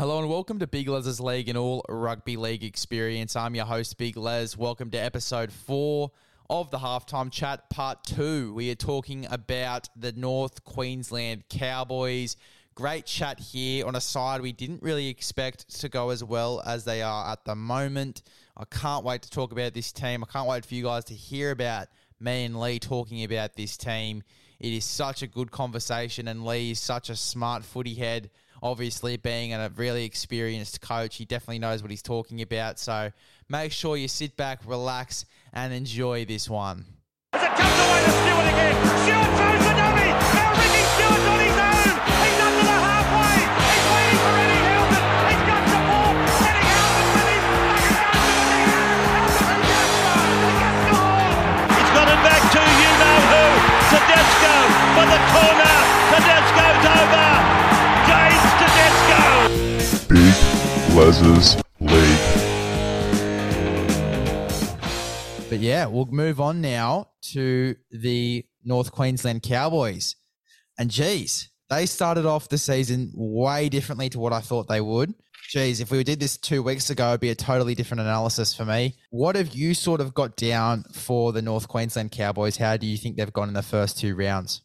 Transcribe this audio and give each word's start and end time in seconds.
Hello 0.00 0.18
and 0.18 0.30
welcome 0.30 0.58
to 0.60 0.66
Big 0.66 0.88
Les's 0.88 1.20
League 1.20 1.50
and 1.50 1.58
all 1.58 1.84
rugby 1.86 2.38
league 2.38 2.64
experience. 2.64 3.36
I'm 3.36 3.54
your 3.54 3.66
host, 3.66 3.98
Big 3.98 4.16
Les. 4.16 4.56
Welcome 4.56 4.90
to 4.92 4.96
episode 4.96 5.52
four 5.52 6.10
of 6.48 6.70
the 6.70 6.78
halftime 6.78 7.30
chat, 7.30 7.68
part 7.68 8.02
two. 8.04 8.54
We 8.54 8.70
are 8.70 8.76
talking 8.76 9.26
about 9.30 9.90
the 9.94 10.12
North 10.12 10.64
Queensland 10.64 11.50
Cowboys. 11.50 12.38
Great 12.74 13.04
chat 13.04 13.38
here. 13.40 13.86
On 13.86 13.94
a 13.94 14.00
side, 14.00 14.40
we 14.40 14.52
didn't 14.52 14.82
really 14.82 15.08
expect 15.08 15.68
to 15.80 15.90
go 15.90 16.08
as 16.08 16.24
well 16.24 16.62
as 16.64 16.86
they 16.86 17.02
are 17.02 17.30
at 17.30 17.44
the 17.44 17.54
moment. 17.54 18.22
I 18.56 18.64
can't 18.64 19.04
wait 19.04 19.20
to 19.20 19.30
talk 19.30 19.52
about 19.52 19.74
this 19.74 19.92
team. 19.92 20.24
I 20.24 20.32
can't 20.32 20.48
wait 20.48 20.64
for 20.64 20.76
you 20.76 20.84
guys 20.84 21.04
to 21.04 21.14
hear 21.14 21.50
about 21.50 21.88
me 22.18 22.46
and 22.46 22.58
Lee 22.58 22.78
talking 22.78 23.22
about 23.22 23.54
this 23.54 23.76
team. 23.76 24.22
It 24.60 24.72
is 24.72 24.86
such 24.86 25.20
a 25.20 25.26
good 25.26 25.50
conversation, 25.50 26.26
and 26.26 26.46
Lee 26.46 26.70
is 26.70 26.80
such 26.80 27.10
a 27.10 27.16
smart 27.16 27.64
footy 27.64 27.94
head 27.94 28.30
obviously 28.62 29.16
being 29.16 29.52
a 29.52 29.70
really 29.76 30.04
experienced 30.04 30.80
coach, 30.80 31.16
he 31.16 31.24
definitely 31.24 31.58
knows 31.58 31.82
what 31.82 31.90
he's 31.90 32.02
talking 32.02 32.42
about. 32.42 32.78
So 32.78 33.12
make 33.48 33.72
sure 33.72 33.96
you 33.96 34.08
sit 34.08 34.36
back, 34.36 34.60
relax, 34.66 35.24
and 35.52 35.72
enjoy 35.72 36.24
this 36.24 36.48
one. 36.48 36.86
As 37.32 37.42
it 37.42 37.56
comes 37.56 37.72
away 37.72 38.00
to 38.00 38.06
Stewart 38.08 38.46
again. 38.46 38.74
Stewart 39.04 39.30
throws 39.36 39.62
the 39.66 39.74
dummy. 39.76 40.49
Big 61.20 61.28
League. 61.80 62.18
But 65.50 65.58
yeah, 65.58 65.84
we'll 65.86 66.06
move 66.06 66.40
on 66.40 66.62
now 66.62 67.08
to 67.32 67.76
the 67.90 68.46
North 68.64 68.90
Queensland 68.90 69.42
Cowboys. 69.42 70.16
And 70.78 70.90
geez, 70.90 71.50
they 71.68 71.84
started 71.84 72.24
off 72.24 72.48
the 72.48 72.56
season 72.56 73.12
way 73.14 73.68
differently 73.68 74.08
to 74.10 74.18
what 74.18 74.32
I 74.32 74.40
thought 74.40 74.66
they 74.68 74.80
would. 74.80 75.12
Geez, 75.50 75.80
if 75.80 75.90
we 75.90 76.02
did 76.04 76.20
this 76.20 76.38
two 76.38 76.62
weeks 76.62 76.88
ago, 76.88 77.08
it'd 77.08 77.20
be 77.20 77.30
a 77.30 77.34
totally 77.34 77.74
different 77.74 78.00
analysis 78.00 78.54
for 78.54 78.64
me. 78.64 78.94
What 79.10 79.36
have 79.36 79.54
you 79.54 79.74
sort 79.74 80.00
of 80.00 80.14
got 80.14 80.36
down 80.36 80.84
for 80.94 81.32
the 81.32 81.42
North 81.42 81.68
Queensland 81.68 82.12
Cowboys? 82.12 82.56
How 82.56 82.78
do 82.78 82.86
you 82.86 82.96
think 82.96 83.16
they've 83.16 83.32
gone 83.32 83.48
in 83.48 83.54
the 83.54 83.62
first 83.62 83.98
two 83.98 84.14
rounds? 84.14 84.62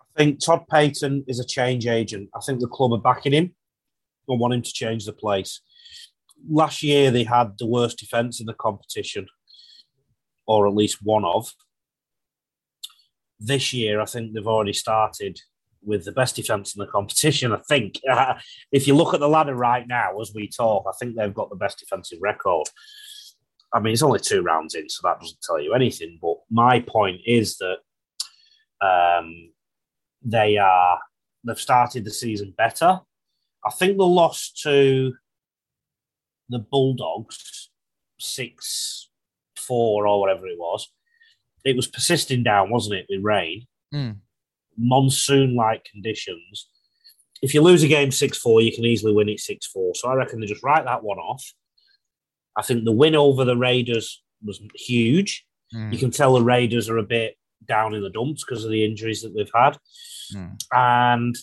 I 0.00 0.24
think 0.24 0.44
Todd 0.44 0.64
Payten 0.70 1.24
is 1.26 1.40
a 1.40 1.46
change 1.46 1.86
agent. 1.86 2.28
I 2.34 2.40
think 2.44 2.60
the 2.60 2.66
club 2.66 2.92
are 2.92 2.98
backing 2.98 3.32
him 3.32 3.54
and 4.28 4.40
want 4.40 4.52
him 4.52 4.62
to 4.62 4.72
change 4.72 5.06
the 5.06 5.12
place. 5.12 5.60
Last 6.48 6.82
year, 6.82 7.10
they 7.10 7.24
had 7.24 7.58
the 7.58 7.66
worst 7.66 7.98
defence 7.98 8.40
in 8.40 8.46
the 8.46 8.54
competition, 8.54 9.26
or 10.46 10.66
at 10.66 10.74
least 10.74 10.98
one 11.02 11.24
of. 11.24 11.52
This 13.38 13.72
year, 13.72 14.00
I 14.00 14.04
think 14.04 14.32
they've 14.32 14.46
already 14.46 14.72
started 14.72 15.40
with 15.82 16.04
the 16.04 16.12
best 16.12 16.36
defence 16.36 16.74
in 16.74 16.80
the 16.80 16.86
competition. 16.86 17.52
I 17.52 17.60
think 17.68 18.00
if 18.72 18.86
you 18.86 18.94
look 18.94 19.14
at 19.14 19.20
the 19.20 19.28
ladder 19.28 19.54
right 19.54 19.86
now 19.86 20.18
as 20.20 20.32
we 20.34 20.48
talk, 20.48 20.84
I 20.86 20.92
think 20.98 21.16
they've 21.16 21.34
got 21.34 21.50
the 21.50 21.56
best 21.56 21.78
defensive 21.78 22.18
record. 22.20 22.68
I 23.72 23.80
mean, 23.80 23.92
it's 23.92 24.02
only 24.02 24.20
two 24.20 24.42
rounds 24.42 24.74
in, 24.74 24.88
so 24.88 25.00
that 25.04 25.20
doesn't 25.20 25.42
tell 25.42 25.60
you 25.60 25.74
anything. 25.74 26.18
But 26.20 26.36
my 26.50 26.80
point 26.80 27.20
is 27.24 27.58
that 27.58 27.78
um, 28.84 29.52
they 30.22 30.56
are 30.58 30.98
they've 31.44 31.58
started 31.58 32.04
the 32.04 32.10
season 32.10 32.54
better. 32.56 33.00
I 33.64 33.70
think 33.70 33.96
the 33.96 34.04
loss 34.06 34.52
to 34.64 35.14
the 36.50 36.58
Bulldogs 36.58 37.70
six 38.18 39.08
four 39.56 40.06
or 40.06 40.20
whatever 40.20 40.46
it 40.46 40.58
was, 40.58 40.92
it 41.64 41.76
was 41.76 41.86
persisting 41.86 42.42
down, 42.42 42.70
wasn't 42.70 42.96
it, 42.96 43.06
with 43.08 43.24
rain, 43.24 43.66
Mm. 43.94 44.18
monsoon 44.76 45.54
like 45.56 45.84
conditions. 45.84 46.68
If 47.42 47.54
you 47.54 47.62
lose 47.62 47.82
a 47.82 47.88
game 47.88 48.10
six 48.10 48.36
four, 48.38 48.60
you 48.60 48.72
can 48.72 48.84
easily 48.84 49.12
win 49.14 49.28
it 49.28 49.40
six 49.40 49.66
four. 49.66 49.94
So 49.94 50.08
I 50.08 50.14
reckon 50.14 50.40
they 50.40 50.46
just 50.46 50.62
write 50.62 50.84
that 50.84 51.02
one 51.02 51.18
off. 51.18 51.44
I 52.56 52.62
think 52.62 52.84
the 52.84 52.92
win 52.92 53.14
over 53.16 53.44
the 53.44 53.56
Raiders 53.56 54.22
was 54.44 54.60
huge. 54.74 55.46
Mm. 55.74 55.92
You 55.92 55.98
can 55.98 56.10
tell 56.10 56.34
the 56.34 56.42
Raiders 56.42 56.88
are 56.88 56.98
a 56.98 57.02
bit 57.02 57.36
down 57.66 57.94
in 57.94 58.02
the 58.02 58.10
dumps 58.10 58.44
because 58.44 58.64
of 58.64 58.70
the 58.70 58.84
injuries 58.84 59.22
that 59.22 59.34
they've 59.34 59.50
had. 59.54 59.78
Mm. 60.34 60.60
And 60.72 61.36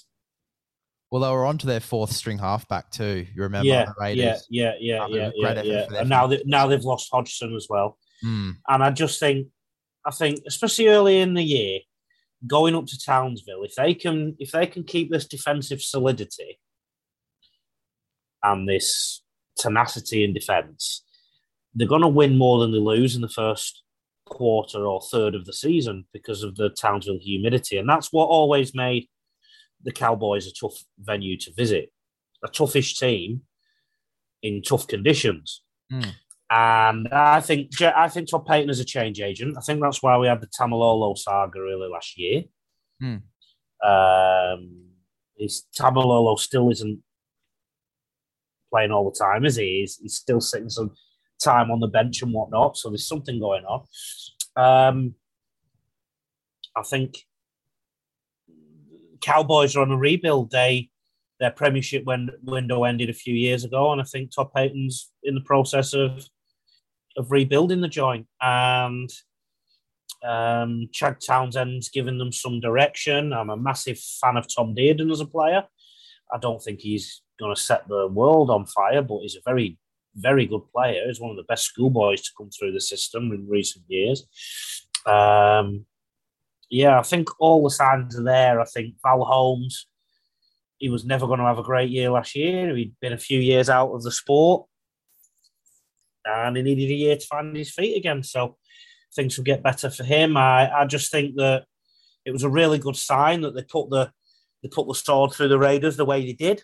Well, 1.11 1.21
they 1.21 1.29
were 1.29 1.45
on 1.45 1.57
to 1.59 1.67
their 1.67 1.79
fourth 1.79 2.11
string 2.11 2.37
halfback 2.37 2.91
too. 2.91 3.25
You 3.33 3.43
remember 3.43 3.67
yeah, 3.67 3.91
Raiders? 3.99 4.45
yeah, 4.49 4.73
yeah, 4.79 5.03
Um, 5.05 5.13
yeah, 5.13 5.31
yeah, 5.35 5.61
yeah. 5.61 5.85
And 5.97 6.09
now 6.09 6.27
they, 6.27 6.41
now 6.45 6.67
they've 6.67 6.83
lost 6.83 7.09
Hodgson 7.11 7.55
as 7.55 7.67
well. 7.69 7.97
Mm. 8.25 8.55
And 8.67 8.83
I 8.83 8.91
just 8.91 9.19
think, 9.19 9.47
I 10.05 10.11
think, 10.11 10.41
especially 10.45 10.89
early 10.89 11.19
in 11.19 11.33
the 11.33 11.43
year, 11.43 11.79
going 12.45 12.75
up 12.75 12.87
to 12.87 12.99
Townsville, 12.99 13.63
if 13.63 13.75
they 13.75 13.93
can, 13.93 14.35
if 14.39 14.51
they 14.51 14.67
can 14.67 14.83
keep 14.83 15.09
this 15.09 15.27
defensive 15.27 15.81
solidity 15.81 16.59
and 18.43 18.67
this 18.67 19.23
tenacity 19.57 20.25
in 20.25 20.33
defence, 20.33 21.03
they're 21.73 21.87
going 21.87 22.01
to 22.01 22.07
win 22.07 22.37
more 22.37 22.59
than 22.59 22.71
they 22.71 22.79
lose 22.79 23.15
in 23.15 23.21
the 23.21 23.29
first 23.29 23.83
quarter 24.25 24.85
or 24.85 25.01
third 25.01 25.35
of 25.35 25.45
the 25.45 25.53
season 25.53 26.05
because 26.11 26.43
of 26.43 26.55
the 26.55 26.69
Townsville 26.69 27.19
humidity, 27.21 27.77
and 27.77 27.87
that's 27.87 28.11
what 28.11 28.25
always 28.25 28.75
made 28.75 29.07
the 29.87 29.93
Cowboys 29.93 30.45
are 30.45 30.49
a 30.49 30.67
tough 30.69 30.77
venue 30.99 31.37
to 31.37 31.53
visit, 31.53 31.91
a 32.43 32.49
toughish 32.49 32.99
team 32.99 33.41
in 34.43 34.61
tough 34.61 34.85
conditions. 34.85 35.63
Mm. 35.91 36.11
And 36.49 37.07
I 37.07 37.39
think 37.39 37.81
I 37.81 38.09
think 38.09 38.29
Todd 38.29 38.45
Payten 38.45 38.69
is 38.69 38.81
a 38.81 38.85
change 38.85 39.21
agent. 39.21 39.57
I 39.57 39.61
think 39.61 39.81
that's 39.81 40.03
why 40.03 40.17
we 40.17 40.27
had 40.27 40.41
the 40.41 40.47
Taumalolo 40.47 41.17
saga 41.17 41.61
really 41.61 41.89
last 41.89 42.17
year. 42.17 42.43
Hmm. 43.01 43.17
Um, 43.85 44.87
his 45.37 45.65
Taumalolo 45.77 46.37
still 46.37 46.69
isn't 46.69 47.01
playing 48.71 48.91
all 48.91 49.09
the 49.09 49.17
time, 49.17 49.45
is 49.45 49.55
he? 49.55 49.79
He's, 49.79 49.97
he's 49.97 50.15
still 50.15 50.41
sitting 50.41 50.69
some 50.69 50.91
time 51.41 51.71
on 51.71 51.79
the 51.79 51.87
bench 51.87 52.21
and 52.21 52.33
whatnot. 52.33 52.77
So 52.77 52.89
there's 52.89 53.07
something 53.07 53.39
going 53.39 53.63
on. 53.65 53.85
Um, 54.55 55.15
I 56.75 56.81
think 56.83 57.26
Cowboys 59.21 59.75
are 59.75 59.81
on 59.81 59.91
a 59.91 59.97
rebuild. 59.97 60.51
They 60.51 60.89
their 61.39 61.51
premiership 61.51 62.03
win- 62.05 62.31
window 62.43 62.83
ended 62.83 63.09
a 63.09 63.13
few 63.13 63.33
years 63.33 63.63
ago, 63.63 63.91
and 63.91 64.01
I 64.01 64.03
think 64.03 64.31
Todd 64.31 64.51
Payten's 64.55 65.11
in 65.23 65.35
the 65.35 65.41
process 65.41 65.93
of 65.93 66.27
of 67.15 67.31
rebuilding 67.31 67.81
the 67.81 67.87
joint. 67.87 68.27
And 68.41 69.09
um, 70.23 70.89
Chad 70.93 71.17
Townsend's 71.19 71.89
given 71.89 72.17
them 72.17 72.31
some 72.31 72.59
direction. 72.59 73.33
I'm 73.33 73.49
a 73.49 73.57
massive 73.57 73.99
fan 73.99 74.37
of 74.37 74.53
Tom 74.53 74.75
Dearden 74.75 75.11
as 75.11 75.21
a 75.21 75.25
player. 75.25 75.63
I 76.33 76.37
don't 76.37 76.61
think 76.61 76.79
he's 76.79 77.21
going 77.39 77.53
to 77.53 77.61
set 77.61 77.87
the 77.87 78.07
world 78.07 78.49
on 78.49 78.65
fire, 78.65 79.01
but 79.01 79.19
he's 79.21 79.35
a 79.35 79.41
very, 79.45 79.77
very 80.15 80.45
good 80.45 80.63
player. 80.73 81.03
He's 81.07 81.21
one 81.21 81.31
of 81.31 81.37
the 81.37 81.43
best 81.43 81.65
schoolboys 81.65 82.21
to 82.23 82.31
come 82.37 82.49
through 82.49 82.73
the 82.73 82.81
system 82.81 83.31
in 83.31 83.47
recent 83.47 83.85
years. 83.87 84.27
Um, 85.05 85.85
yeah, 86.69 86.99
I 86.99 87.03
think 87.03 87.29
all 87.39 87.63
the 87.63 87.69
signs 87.69 88.17
are 88.17 88.23
there. 88.23 88.59
I 88.59 88.65
think 88.65 88.95
Val 89.03 89.23
Holmes, 89.23 89.87
he 90.77 90.89
was 90.89 91.05
never 91.05 91.27
going 91.27 91.39
to 91.39 91.45
have 91.45 91.59
a 91.59 91.63
great 91.63 91.89
year 91.89 92.09
last 92.09 92.35
year. 92.35 92.75
He'd 92.75 92.95
been 92.99 93.13
a 93.13 93.17
few 93.17 93.39
years 93.39 93.69
out 93.69 93.91
of 93.91 94.03
the 94.03 94.11
sport 94.11 94.67
and 96.25 96.57
he 96.57 96.63
needed 96.63 96.91
a 96.91 96.95
year 96.95 97.17
to 97.17 97.25
find 97.25 97.55
his 97.55 97.71
feet 97.71 97.97
again. 97.97 98.23
So 98.23 98.57
things 99.15 99.37
will 99.37 99.45
get 99.45 99.63
better 99.63 99.89
for 99.89 100.03
him. 100.03 100.37
I, 100.37 100.71
I 100.71 100.85
just 100.85 101.11
think 101.11 101.35
that 101.37 101.65
it 102.25 102.31
was 102.31 102.43
a 102.43 102.49
really 102.49 102.77
good 102.77 102.97
sign 102.97 103.41
that 103.41 103.55
they 103.55 103.63
put 103.63 103.89
the 103.89 104.11
they 104.61 104.69
put 104.69 104.87
the 104.87 104.95
sword 104.95 105.33
through 105.33 105.49
the 105.49 105.59
Raiders 105.59 105.97
the 105.97 106.05
way 106.05 106.25
they 106.25 106.33
did. 106.33 106.63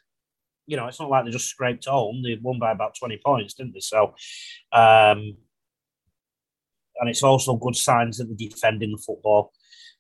You 0.66 0.78
know, 0.78 0.88
it's 0.88 1.00
not 1.00 1.10
like 1.10 1.26
they 1.26 1.32
just 1.32 1.50
scraped 1.50 1.86
home. 1.86 2.24
They 2.24 2.38
won 2.42 2.60
by 2.60 2.72
about 2.72 2.96
20 2.98 3.20
points, 3.24 3.54
didn't 3.54 3.74
they? 3.74 3.80
So 3.80 4.16
um 4.72 5.38
and 7.00 7.10
it's 7.10 7.24
also 7.24 7.56
good 7.56 7.76
signs 7.76 8.18
that 8.18 8.26
they're 8.26 8.50
defending 8.50 8.92
the 8.92 9.04
football. 9.04 9.52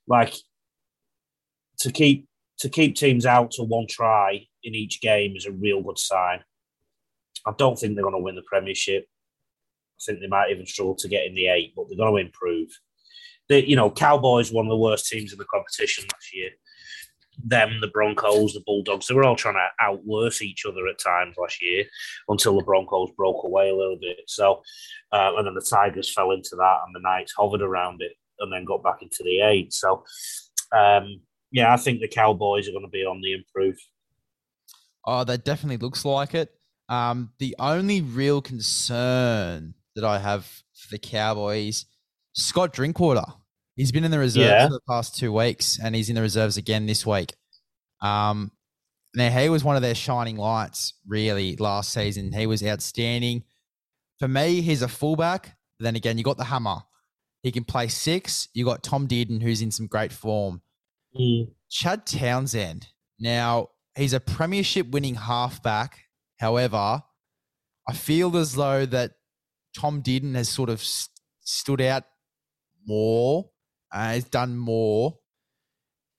Like 0.07 0.35
to 1.79 1.91
keep 1.91 2.27
to 2.59 2.69
keep 2.69 2.95
teams 2.95 3.25
out 3.25 3.51
to 3.51 3.63
one 3.63 3.87
try 3.87 4.47
in 4.63 4.75
each 4.75 5.01
game 5.01 5.35
is 5.35 5.45
a 5.45 5.51
real 5.51 5.81
good 5.81 5.99
sign. 5.99 6.39
I 7.45 7.51
don't 7.57 7.77
think 7.77 7.95
they're 7.95 8.03
going 8.03 8.15
to 8.15 8.23
win 8.23 8.35
the 8.35 8.43
Premiership. 8.43 9.05
I 9.05 9.99
think 10.05 10.19
they 10.19 10.27
might 10.27 10.49
even 10.49 10.65
struggle 10.65 10.95
to 10.95 11.09
get 11.09 11.25
in 11.25 11.33
the 11.33 11.47
eight, 11.47 11.73
but 11.75 11.85
they're 11.87 11.97
going 11.97 12.15
to 12.15 12.25
improve. 12.25 12.69
The 13.49 13.67
you 13.67 13.75
know 13.75 13.91
Cowboys 13.91 14.51
one 14.51 14.65
of 14.65 14.69
the 14.69 14.77
worst 14.77 15.07
teams 15.07 15.33
in 15.33 15.37
the 15.37 15.45
competition 15.45 16.05
last 16.11 16.33
year. 16.33 16.49
Them, 17.43 17.79
the 17.81 17.87
Broncos, 17.87 18.53
the 18.53 18.61
Bulldogs, 18.63 19.07
they 19.07 19.15
were 19.15 19.23
all 19.23 19.35
trying 19.35 19.55
to 19.55 19.83
outworse 19.83 20.43
each 20.43 20.67
other 20.67 20.87
at 20.87 20.99
times 20.99 21.35
last 21.35 21.63
year 21.63 21.83
until 22.29 22.55
the 22.55 22.63
Broncos 22.63 23.09
broke 23.17 23.43
away 23.43 23.71
a 23.71 23.75
little 23.75 23.97
bit. 23.99 24.17
So, 24.27 24.61
uh, 25.11 25.31
and 25.35 25.47
then 25.47 25.55
the 25.55 25.67
Tigers 25.67 26.13
fell 26.13 26.29
into 26.29 26.55
that, 26.57 26.77
and 26.85 26.95
the 26.95 26.99
Knights 26.99 27.33
hovered 27.35 27.63
around 27.63 28.03
it 28.03 28.11
and 28.43 28.53
then 28.53 28.65
got 28.65 28.83
back 28.83 29.01
into 29.01 29.23
the 29.23 29.41
eight. 29.41 29.73
So, 29.73 30.03
um, 30.75 31.21
yeah, 31.51 31.73
I 31.73 31.77
think 31.77 31.99
the 32.01 32.07
Cowboys 32.07 32.67
are 32.67 32.71
going 32.71 32.85
to 32.85 32.89
be 32.91 33.03
on 33.05 33.21
the 33.21 33.33
improve. 33.33 33.77
Oh, 35.05 35.23
that 35.23 35.43
definitely 35.43 35.77
looks 35.77 36.05
like 36.05 36.33
it. 36.33 36.51
Um, 36.89 37.31
the 37.39 37.55
only 37.59 38.01
real 38.01 38.41
concern 38.41 39.73
that 39.95 40.03
I 40.03 40.19
have 40.19 40.45
for 40.45 40.87
the 40.91 40.99
Cowboys, 40.99 41.85
Scott 42.33 42.73
Drinkwater. 42.73 43.25
He's 43.75 43.91
been 43.91 44.03
in 44.03 44.11
the 44.11 44.19
reserves 44.19 44.45
Yeah. 44.49 44.67
for 44.67 44.73
the 44.73 44.81
past 44.87 45.17
two 45.17 45.33
weeks, 45.33 45.79
and 45.83 45.95
he's 45.95 46.09
in 46.09 46.15
the 46.15 46.21
reserves 46.21 46.57
again 46.57 46.85
this 46.85 47.05
week. 47.05 47.33
Um, 48.01 48.51
now 49.15 49.29
he 49.29 49.49
was 49.49 49.63
one 49.63 49.75
of 49.75 49.81
their 49.81 49.95
shining 49.95 50.37
lights, 50.37 50.93
really, 51.07 51.55
last 51.57 51.91
season. 51.93 52.31
He 52.33 52.47
was 52.47 52.63
outstanding. 52.63 53.43
For 54.19 54.27
me, 54.27 54.61
he's 54.61 54.81
a 54.81 54.87
fullback. 54.87 55.57
Then 55.79 55.95
again, 55.95 56.17
you 56.17 56.23
got 56.23 56.37
the 56.37 56.43
hammer. 56.45 56.77
He 57.43 57.51
can 57.51 57.65
play 57.65 57.89
six. 57.89 58.47
You 58.53 58.65
got 58.65 58.83
Tom 58.83 59.07
Dearden, 59.07 59.41
who's 59.41 59.61
in 59.61 59.69
some 59.69 59.87
great 59.87 60.11
form. 60.11 60.61
Mm. 61.19 61.51
Chad 61.69 62.05
Townsend. 62.05 62.87
Now, 63.19 63.69
he's 63.95 64.13
a 64.13 64.19
premiership 64.19 64.89
winning 64.89 65.15
halfback. 65.15 65.99
However, 66.39 67.03
I 67.87 67.93
feel 67.93 68.35
as 68.37 68.53
though 68.53 68.85
that 68.85 69.11
Tom 69.77 70.01
Dearden 70.01 70.35
has 70.35 70.49
sort 70.49 70.69
of 70.69 70.79
s- 70.79 71.09
stood 71.41 71.81
out 71.81 72.03
more, 72.85 73.49
uh, 73.93 74.05
has 74.05 74.23
done 74.23 74.57
more. 74.57 75.17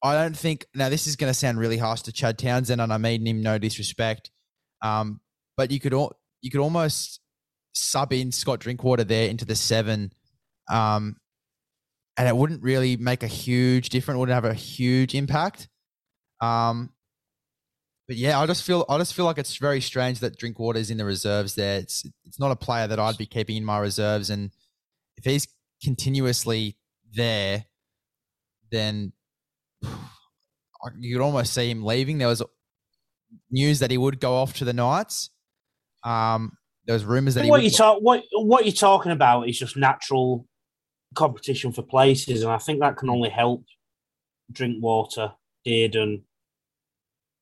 I 0.03 0.15
don't 0.15 0.37
think, 0.37 0.67
now 0.75 0.91
this 0.91 1.06
is 1.06 1.17
going 1.17 1.31
to 1.31 1.35
sound 1.35 1.59
really 1.59 1.79
harsh 1.79 2.03
to 2.03 2.12
Chad 2.12 2.38
Townsend, 2.38 2.81
and 2.82 2.93
I 2.93 2.99
mean 2.99 3.27
him 3.27 3.43
no 3.43 3.56
disrespect, 3.56 4.31
um, 4.82 5.20
but 5.56 5.70
you 5.70 5.81
could, 5.81 5.94
al- 5.94 6.19
you 6.43 6.50
could 6.50 6.61
almost 6.61 7.20
sub 7.73 8.12
in 8.12 8.31
Scott 8.31 8.61
Drinkwater 8.61 9.05
there 9.05 9.29
into 9.29 9.47
the 9.47 9.56
seven 9.56 10.12
um, 10.71 11.17
and 12.17 12.29
it 12.29 12.37
wouldn't 12.37 12.63
really 12.63 12.97
make 12.97 13.23
a 13.23 13.29
huge 13.29 13.89
difference. 13.89 14.19
Wouldn't 14.19 14.35
have 14.35 14.45
a 14.45 14.55
huge 14.55 15.15
impact. 15.15 15.69
Um, 16.41 16.91
but 18.07 18.17
yeah, 18.17 18.39
I 18.39 18.47
just 18.47 18.65
feel 18.65 18.85
I 18.89 18.99
just 18.99 19.15
feel 19.15 19.25
like 19.25 19.39
it's 19.39 19.57
very 19.57 19.81
strange 19.81 20.21
that 20.21 20.39
Drinkwater 20.39 20.79
is 20.79 20.91
in 20.91 20.99
the 20.99 21.05
reserves. 21.05 21.55
There, 21.55 21.79
it's 21.79 22.05
it's 22.25 22.39
not 22.39 22.51
a 22.51 22.57
player 22.57 22.87
that 22.87 23.01
I'd 23.01 23.17
be 23.17 23.27
keeping 23.27 23.57
in 23.57 23.65
my 23.65 23.79
reserves, 23.79 24.31
and 24.31 24.51
if 25.17 25.25
he's 25.25 25.49
continuously 25.83 26.77
there, 27.15 27.65
then 28.71 29.13
you 30.99 31.17
could 31.17 31.25
almost 31.25 31.55
see 31.55 31.71
him 31.71 31.83
leaving. 31.83 32.19
There 32.19 32.29
was 32.29 32.43
news 33.51 33.79
that 33.79 33.91
he 33.91 33.99
would 33.99 34.21
go 34.21 34.35
off 34.35 34.55
to 34.55 34.65
the 34.65 34.73
Knights. 34.73 35.31
Um, 36.05 36.59
there 36.87 36.95
was 36.95 37.05
rumors 37.05 37.35
that 37.35 37.45
he 37.45 37.51
what 37.51 37.63
would 37.63 37.65
you 37.65 37.71
talk 37.71 37.99
what 38.03 38.23
what 38.33 38.67
you're 38.67 38.73
talking 38.73 39.13
about 39.13 39.49
is 39.49 39.59
just 39.59 39.77
natural 39.77 40.47
competition 41.15 41.73
for 41.73 41.83
places, 41.83 42.43
and 42.43 42.53
I 42.53 42.59
think 42.59 42.81
that 42.81 42.97
can 42.97 43.11
only 43.11 43.31
help 43.31 43.65
Drinkwater, 44.53 45.33
Dearden, 45.67 46.23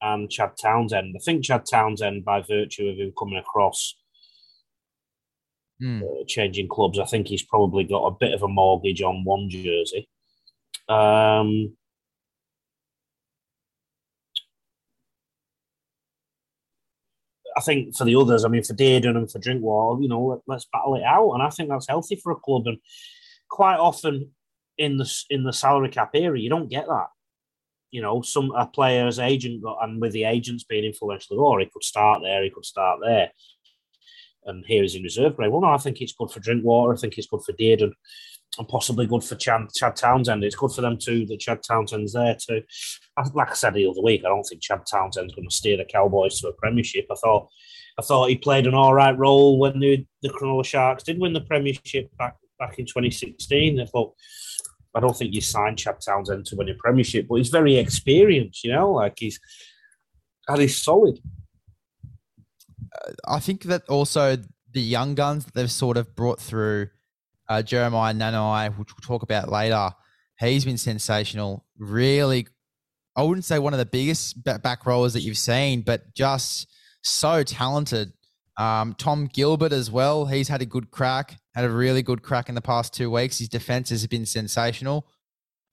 and 0.01 0.31
Chad 0.31 0.53
Townsend. 0.61 1.15
I 1.17 1.21
think 1.25 1.45
Chad 1.45 1.65
Townsend, 1.65 2.25
by 2.25 2.43
virtue 2.43 2.89
of 2.89 2.99
him 2.99 3.13
coming 3.19 3.39
across, 3.39 3.97
Hmm. 5.81 6.03
uh, 6.03 6.25
changing 6.29 6.69
clubs, 6.69 6.99
I 7.01 7.07
think 7.07 7.27
he's 7.27 7.43
probably 7.43 7.83
got 7.83 8.07
a 8.07 8.17
bit 8.19 8.33
of 8.35 8.43
a 8.43 8.49
mortgage 8.49 9.03
on 9.03 9.25
one 9.25 9.49
jersey. 9.51 10.09
Um, 10.89 11.77
I 17.57 17.61
think 17.61 17.97
for 17.97 18.05
the 18.05 18.17
others, 18.17 18.45
I 18.45 18.49
mean, 18.49 18.63
for 18.63 18.75
Dearden 18.75 19.17
and 19.17 19.31
for 19.31 19.39
Drinkwater, 19.39 20.03
you 20.03 20.09
know, 20.09 20.25
let, 20.25 20.41
let's 20.47 20.67
battle 20.73 20.95
it 20.95 21.03
out, 21.03 21.33
and 21.33 21.43
I 21.43 21.51
think 21.51 21.69
that's 21.69 21.89
healthy 21.89 22.17
for 22.17 22.33
a 22.33 22.37
club. 22.37 22.67
And 22.67 22.79
quite 23.52 23.76
often 23.76 24.31
in 24.78 24.96
the 24.96 25.25
in 25.28 25.44
the 25.44 25.52
salary 25.52 25.90
cap 25.90 26.10
era, 26.14 26.40
you 26.40 26.49
don't 26.49 26.70
get 26.70 26.87
that. 26.87 27.08
You 27.90 28.00
know, 28.00 28.22
some 28.22 28.50
a 28.52 28.66
player's 28.66 29.19
agent 29.19 29.62
got, 29.62 29.78
and 29.82 30.00
with 30.00 30.12
the 30.12 30.25
agents 30.25 30.64
being 30.64 30.84
influential, 30.84 31.38
or 31.38 31.58
oh, 31.58 31.62
he 31.62 31.70
could 31.70 31.84
start 31.84 32.22
there, 32.22 32.43
he 32.43 32.50
could 32.50 32.64
start 32.64 33.00
there, 33.02 33.31
and 34.46 34.64
here 34.66 34.82
is 34.82 34.94
in 34.94 35.02
reserve 35.02 35.37
grade. 35.37 35.52
Well, 35.52 35.60
no, 35.60 35.69
I 35.69 35.76
think 35.76 36.00
it's 36.00 36.14
good 36.14 36.31
for 36.31 36.40
Drinkwater. 36.40 36.94
I 36.94 36.96
think 36.96 37.19
it's 37.19 37.26
good 37.26 37.43
for 37.44 37.52
Dearden, 37.52 37.93
and 38.58 38.69
possibly 38.69 39.06
good 39.06 39.22
for 39.22 39.34
Chad, 39.34 39.69
Chad 39.75 39.96
Townsend. 39.96 40.43
It's 40.43 40.56
good 40.56 40.72
for 40.72 40.81
them 40.81 40.96
too 40.96 41.26
that 41.26 41.40
Chad 41.40 41.60
Townsend's 41.62 42.14
there 42.14 42.37
too. 42.40 42.62
Like 43.34 43.50
I 43.50 43.54
said 43.54 43.75
the 43.75 43.87
other 43.87 44.00
week, 44.00 44.22
I 44.25 44.31
don't 44.31 44.44
think 44.44 44.62
Chad 44.62 44.81
Townsend's 44.90 45.34
going 45.34 45.46
to 45.46 45.54
steer 45.54 45.76
the 45.76 45.84
Cowboys 45.84 46.40
to 46.40 46.49
a 46.49 46.54
premiership. 46.54 47.06
I 47.10 47.16
thought, 47.16 47.49
I 47.99 48.02
thought 48.02 48.31
he 48.31 48.37
played 48.37 48.66
an 48.66 48.72
all 48.72 48.94
right 48.94 49.16
role 49.19 49.58
when 49.58 49.78
the 49.78 50.06
the 50.22 50.31
Cronulla 50.31 50.64
Sharks 50.64 51.02
did 51.02 51.20
win 51.20 51.34
the 51.34 51.43
premiership 51.43 52.10
back 52.16 52.37
back 52.67 52.79
in 52.79 52.87
2016. 52.87 53.81
I 53.81 53.85
thought. 53.87 54.14
I 54.94 55.00
don't 55.00 55.17
think 55.17 55.35
you 55.35 55.41
signed 55.41 55.79
Chad 55.79 55.97
Townsend 56.05 56.44
to 56.44 56.56
win 56.56 56.69
a 56.69 56.75
premiership, 56.75 57.26
but 57.26 57.37
he's 57.37 57.49
very 57.49 57.76
experienced, 57.76 58.62
you 58.62 58.73
know, 58.73 58.93
like 58.93 59.14
he's 59.19 59.41
and 60.49 60.61
he's 60.61 60.82
solid. 60.82 61.19
I 63.26 63.41
think 63.41 63.62
that 63.64 63.88
also 63.88 64.37
the 64.73 64.81
young 64.81 65.14
guns 65.14 65.44
that 65.44 65.55
they've 65.55 65.70
sort 65.70 65.97
of 65.97 66.14
brought 66.14 66.41
through, 66.41 66.88
uh, 67.49 67.62
Jeremiah 67.62 68.14
Nanai, 68.14 68.76
which 68.79 68.91
we'll 68.93 69.06
talk 69.06 69.23
about 69.23 69.50
later, 69.50 69.91
he's 70.38 70.64
been 70.64 70.79
sensational. 70.79 71.64
Really, 71.79 72.47
I 73.17 73.23
wouldn't 73.23 73.44
say 73.44 73.59
one 73.59 73.73
of 73.73 73.79
the 73.79 73.87
biggest 73.87 74.43
back 74.44 74.87
rollers 74.87 75.12
that 75.14 75.20
you've 75.20 75.38
seen, 75.38 75.82
but 75.82 76.14
just 76.14 76.69
so 77.03 77.43
talented. 77.43 78.12
Um, 78.59 78.94
Tom 78.99 79.26
Gilbert 79.32 79.73
as 79.73 79.91
well. 79.91 80.26
He's 80.26 80.49
had 80.49 80.62
a 80.62 80.67
good 80.67 80.91
crack, 80.91 81.38
had 81.54 81.64
a 81.64 81.70
really 81.70 82.02
good 82.02 82.22
crack 82.22 82.49
in 82.49 82.54
the 82.54 82.60
past 82.60 82.94
two 82.94 83.10
weeks. 83.10 83.38
His 83.38 83.49
defense 83.49 83.90
has 83.90 84.06
been 84.06 84.26
sensational. 84.26 85.06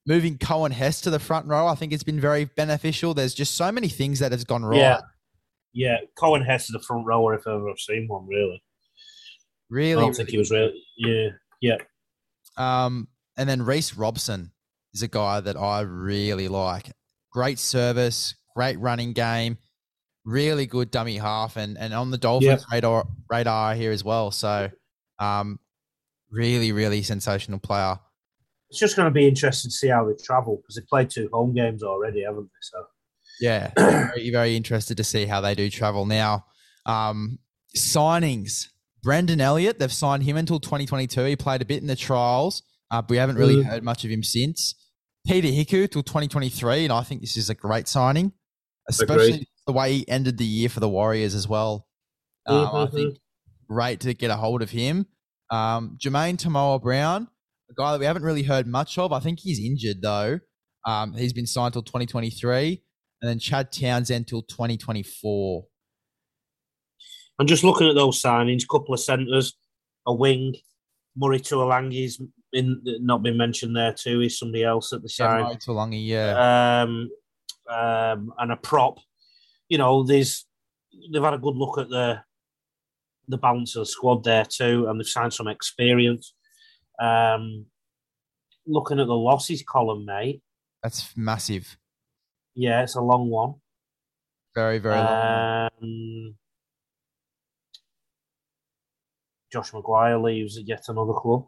Moving 0.06 0.38
Coen 0.38 0.72
Hess 0.72 1.00
to 1.02 1.10
the 1.10 1.18
front 1.18 1.46
row, 1.46 1.66
I 1.66 1.74
think 1.74 1.92
it's 1.92 2.02
been 2.02 2.20
very 2.20 2.46
beneficial. 2.46 3.14
There's 3.14 3.34
just 3.34 3.54
so 3.54 3.70
many 3.70 3.88
things 3.88 4.18
that 4.18 4.32
has 4.32 4.44
gone 4.44 4.64
wrong. 4.64 4.78
Yeah. 4.78 5.00
Yeah, 5.72 5.98
Coen 6.18 6.44
Hess 6.44 6.64
is 6.64 6.70
the 6.70 6.80
front 6.80 7.06
rower 7.06 7.34
if 7.34 7.46
ever 7.46 7.70
I've 7.70 7.78
seen 7.78 8.06
one, 8.08 8.26
really. 8.26 8.62
Really, 9.68 10.02
I 10.02 10.06
don't 10.06 10.16
think 10.16 10.30
he 10.30 10.38
was 10.38 10.50
really, 10.50 10.74
yeah, 10.96 11.28
yeah. 11.60 11.76
Um, 12.56 13.06
and 13.36 13.48
then 13.48 13.62
Reece 13.62 13.94
Robson 13.94 14.50
is 14.94 15.02
a 15.02 15.08
guy 15.08 15.38
that 15.38 15.56
I 15.56 15.82
really 15.82 16.48
like. 16.48 16.90
Great 17.30 17.60
service, 17.60 18.34
great 18.56 18.80
running 18.80 19.12
game, 19.12 19.58
really 20.24 20.66
good 20.66 20.90
dummy 20.90 21.18
half, 21.18 21.56
and 21.56 21.78
and 21.78 21.94
on 21.94 22.10
the 22.10 22.18
Dolphins 22.18 22.66
radar 22.72 23.06
radar 23.30 23.76
here 23.76 23.92
as 23.92 24.02
well. 24.02 24.32
So, 24.32 24.70
um, 25.20 25.60
really, 26.30 26.72
really 26.72 27.02
sensational 27.02 27.58
player. 27.58 27.98
It's 28.70 28.78
just 28.78 28.96
going 28.96 29.06
to 29.06 29.10
be 29.14 29.26
interesting 29.26 29.70
to 29.70 29.74
see 29.76 29.88
how 29.88 30.04
they 30.06 30.14
travel 30.22 30.56
because 30.58 30.76
they 30.76 30.82
played 30.88 31.10
two 31.10 31.28
home 31.32 31.54
games 31.54 31.82
already, 31.82 32.22
haven't 32.22 32.44
they? 32.44 32.60
So, 32.62 32.84
Yeah, 33.40 33.72
very, 33.76 34.30
very 34.30 34.56
interested 34.56 34.96
to 34.98 35.04
see 35.04 35.26
how 35.26 35.40
they 35.40 35.54
do 35.54 35.68
travel 35.70 36.06
now. 36.06 36.44
Um, 36.86 37.38
signings. 37.76 38.68
Brendan 39.02 39.40
Elliot, 39.40 39.78
they've 39.78 39.92
signed 39.92 40.22
him 40.22 40.36
until 40.36 40.60
2022. 40.60 41.24
He 41.24 41.36
played 41.36 41.62
a 41.62 41.64
bit 41.64 41.80
in 41.80 41.86
the 41.88 41.96
trials, 41.96 42.62
uh, 42.90 43.00
but 43.02 43.10
we 43.10 43.16
haven't 43.16 43.36
really 43.36 43.56
Mm. 43.56 43.64
heard 43.64 43.82
much 43.82 44.04
of 44.04 44.10
him 44.10 44.22
since. 44.22 44.74
Peter 45.26 45.48
Hiku 45.48 45.90
till 45.90 46.02
2023, 46.02 46.84
and 46.84 46.92
I 46.92 47.02
think 47.02 47.20
this 47.22 47.36
is 47.36 47.48
a 47.50 47.54
great 47.54 47.88
signing, 47.88 48.32
especially 48.88 49.28
Agreed. 49.30 49.46
the 49.66 49.72
way 49.72 49.92
he 49.94 50.08
ended 50.08 50.36
the 50.38 50.44
year 50.44 50.68
for 50.68 50.80
the 50.80 50.88
Warriors 50.88 51.34
as 51.34 51.48
well. 51.48 51.88
Uh, 52.46 52.70
I 52.72 52.86
Mhm. 52.86 52.92
think 52.94 53.18
great 53.68 54.00
to 54.00 54.14
get 54.14 54.30
a 54.30 54.36
hold 54.36 54.62
of 54.62 54.70
him. 54.70 55.06
Um, 55.50 55.98
Jamayne 55.98 56.36
Taunoa 56.36 56.80
Brown, 56.80 57.28
a 57.70 57.74
guy 57.74 57.92
that 57.92 57.98
we 58.00 58.06
haven't 58.06 58.22
really 58.22 58.42
heard 58.42 58.66
much 58.66 58.98
of. 58.98 59.12
I 59.12 59.20
think 59.20 59.40
he's 59.40 59.58
injured 59.58 60.02
though. 60.02 60.38
Um, 60.86 61.12
he's 61.14 61.32
been 61.32 61.46
signed 61.46 61.72
till 61.74 61.82
2023, 61.82 62.82
and 63.22 63.28
then 63.28 63.38
Chad 63.38 63.72
Townsend 63.72 64.28
till 64.28 64.42
2024. 64.42 65.64
I'm 67.38 67.46
just 67.46 67.64
looking 67.64 67.88
at 67.88 67.94
those 67.94 68.20
signings. 68.20 68.68
Couple 68.68 68.94
of 68.94 69.00
centres, 69.00 69.54
a 70.06 70.14
wing. 70.14 70.54
Murray 71.16 71.40
Taulagi's 71.40 72.20
in 72.52 72.80
not 73.00 73.22
been 73.22 73.36
mentioned 73.36 73.76
there 73.76 73.92
too. 73.92 74.20
He's 74.20 74.38
somebody 74.38 74.64
else 74.64 74.92
at 74.92 75.02
the 75.02 75.12
Yeah, 75.18 75.26
side. 75.26 75.42
Mo 75.42 75.54
Taulagi, 75.54 76.06
yeah. 76.06 76.82
um, 76.82 77.10
um, 77.68 78.32
and 78.38 78.52
a 78.52 78.56
prop. 78.56 78.98
You 79.68 79.78
know, 79.78 80.02
there's 80.04 80.46
they've 81.12 81.22
had 81.22 81.34
a 81.34 81.38
good 81.38 81.56
look 81.56 81.78
at 81.78 81.88
the 81.88 82.20
the 83.30 83.38
balance 83.38 83.76
of 83.76 83.80
the 83.80 83.86
squad 83.86 84.24
there 84.24 84.44
too, 84.44 84.86
and 84.88 84.98
they've 84.98 85.06
signed 85.06 85.32
some 85.32 85.48
experience. 85.48 86.34
Um, 87.00 87.66
looking 88.66 89.00
at 89.00 89.06
the 89.06 89.14
losses 89.14 89.62
column, 89.66 90.04
mate. 90.04 90.42
That's 90.82 91.16
massive. 91.16 91.76
Yeah, 92.54 92.82
it's 92.82 92.96
a 92.96 93.00
long 93.00 93.28
one. 93.30 93.54
Very, 94.54 94.78
very 94.78 94.96
long. 94.96 95.70
Um, 95.82 96.34
Josh 99.52 99.70
McGuire 99.72 100.22
leaves 100.22 100.58
at 100.58 100.66
yet 100.66 100.84
another 100.88 101.12
club. 101.12 101.44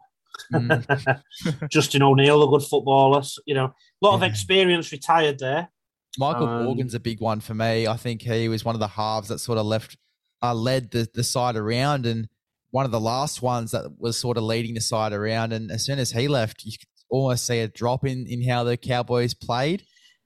Mm. 0.53 1.21
Justin 1.69 2.03
O'Neill, 2.03 2.43
a 2.43 2.47
good 2.47 2.67
footballer. 2.67 3.21
You 3.45 3.55
know, 3.55 3.65
a 3.65 3.73
lot 4.01 4.15
of 4.15 4.23
experience 4.23 4.91
retired 4.91 5.39
there. 5.39 5.69
Michael 6.17 6.47
um, 6.47 6.65
Morgan's 6.65 6.93
a 6.93 6.99
big 6.99 7.21
one 7.21 7.39
for 7.39 7.53
me. 7.53 7.87
I 7.87 7.97
think 7.97 8.21
he 8.21 8.47
was 8.49 8.63
one 8.63 8.75
of 8.75 8.79
the 8.79 8.87
halves 8.87 9.29
that 9.29 9.39
sort 9.39 9.57
of 9.57 9.65
left, 9.65 9.97
uh, 10.43 10.53
led 10.53 10.91
the, 10.91 11.07
the 11.13 11.23
side 11.23 11.55
around, 11.55 12.05
and 12.05 12.27
one 12.71 12.85
of 12.85 12.91
the 12.91 12.99
last 12.99 13.41
ones 13.41 13.71
that 13.71 13.99
was 13.99 14.17
sort 14.17 14.37
of 14.37 14.43
leading 14.43 14.73
the 14.73 14.81
side 14.81 15.13
around. 15.13 15.53
And 15.53 15.71
as 15.71 15.85
soon 15.85 15.99
as 15.99 16.11
he 16.11 16.27
left, 16.27 16.65
you 16.65 16.71
could 16.73 16.87
almost 17.09 17.45
see 17.47 17.59
a 17.59 17.67
drop 17.67 18.05
in 18.05 18.25
in 18.27 18.47
how 18.47 18.63
the 18.63 18.75
Cowboys 18.77 19.33
played. 19.33 19.83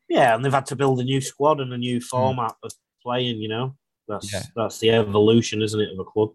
Yeah, 0.09 0.33
and 0.35 0.43
they've 0.43 0.53
had 0.53 0.65
to 0.67 0.75
build 0.75 0.99
a 0.99 1.03
new 1.03 1.21
squad 1.21 1.59
and 1.59 1.71
a 1.71 1.75
Hmm. 1.75 1.81
new 1.81 2.01
format 2.01 2.55
of 2.63 2.71
playing. 3.03 3.37
You 3.41 3.49
know, 3.49 3.75
That's 4.09 4.31
Yeah. 4.31 4.43
that's 4.55 4.79
the 4.79 4.89
evolution, 4.91 5.61
isn't 5.61 5.79
it, 5.81 5.91
of 5.91 5.99
a 5.99 6.05
club? 6.05 6.29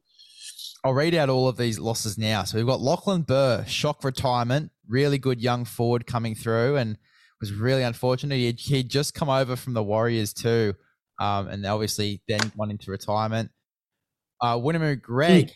I'll 0.84 0.92
read 0.92 1.14
out 1.14 1.30
all 1.30 1.48
of 1.48 1.56
these 1.56 1.78
losses 1.78 2.18
now. 2.18 2.44
So 2.44 2.58
we've 2.58 2.66
got 2.66 2.80
Lachlan 2.82 3.22
Burr, 3.22 3.64
shock 3.66 4.04
retirement, 4.04 4.72
really 4.86 5.16
good 5.16 5.40
young 5.40 5.64
forward 5.64 6.06
coming 6.06 6.34
through, 6.34 6.76
and 6.76 6.98
was 7.40 7.52
really 7.52 7.82
unfortunate. 7.82 8.36
He'd, 8.36 8.60
he'd 8.60 8.90
just 8.90 9.14
come 9.14 9.30
over 9.30 9.56
from 9.56 9.72
the 9.74 9.82
Warriors 9.82 10.34
too, 10.34 10.74
um, 11.18 11.48
and 11.48 11.64
obviously 11.64 12.20
then 12.28 12.40
gone 12.58 12.70
into 12.70 12.90
retirement. 12.90 13.50
Uh, 14.42 14.56
Wiremu 14.58 15.00
Greig, 15.00 15.52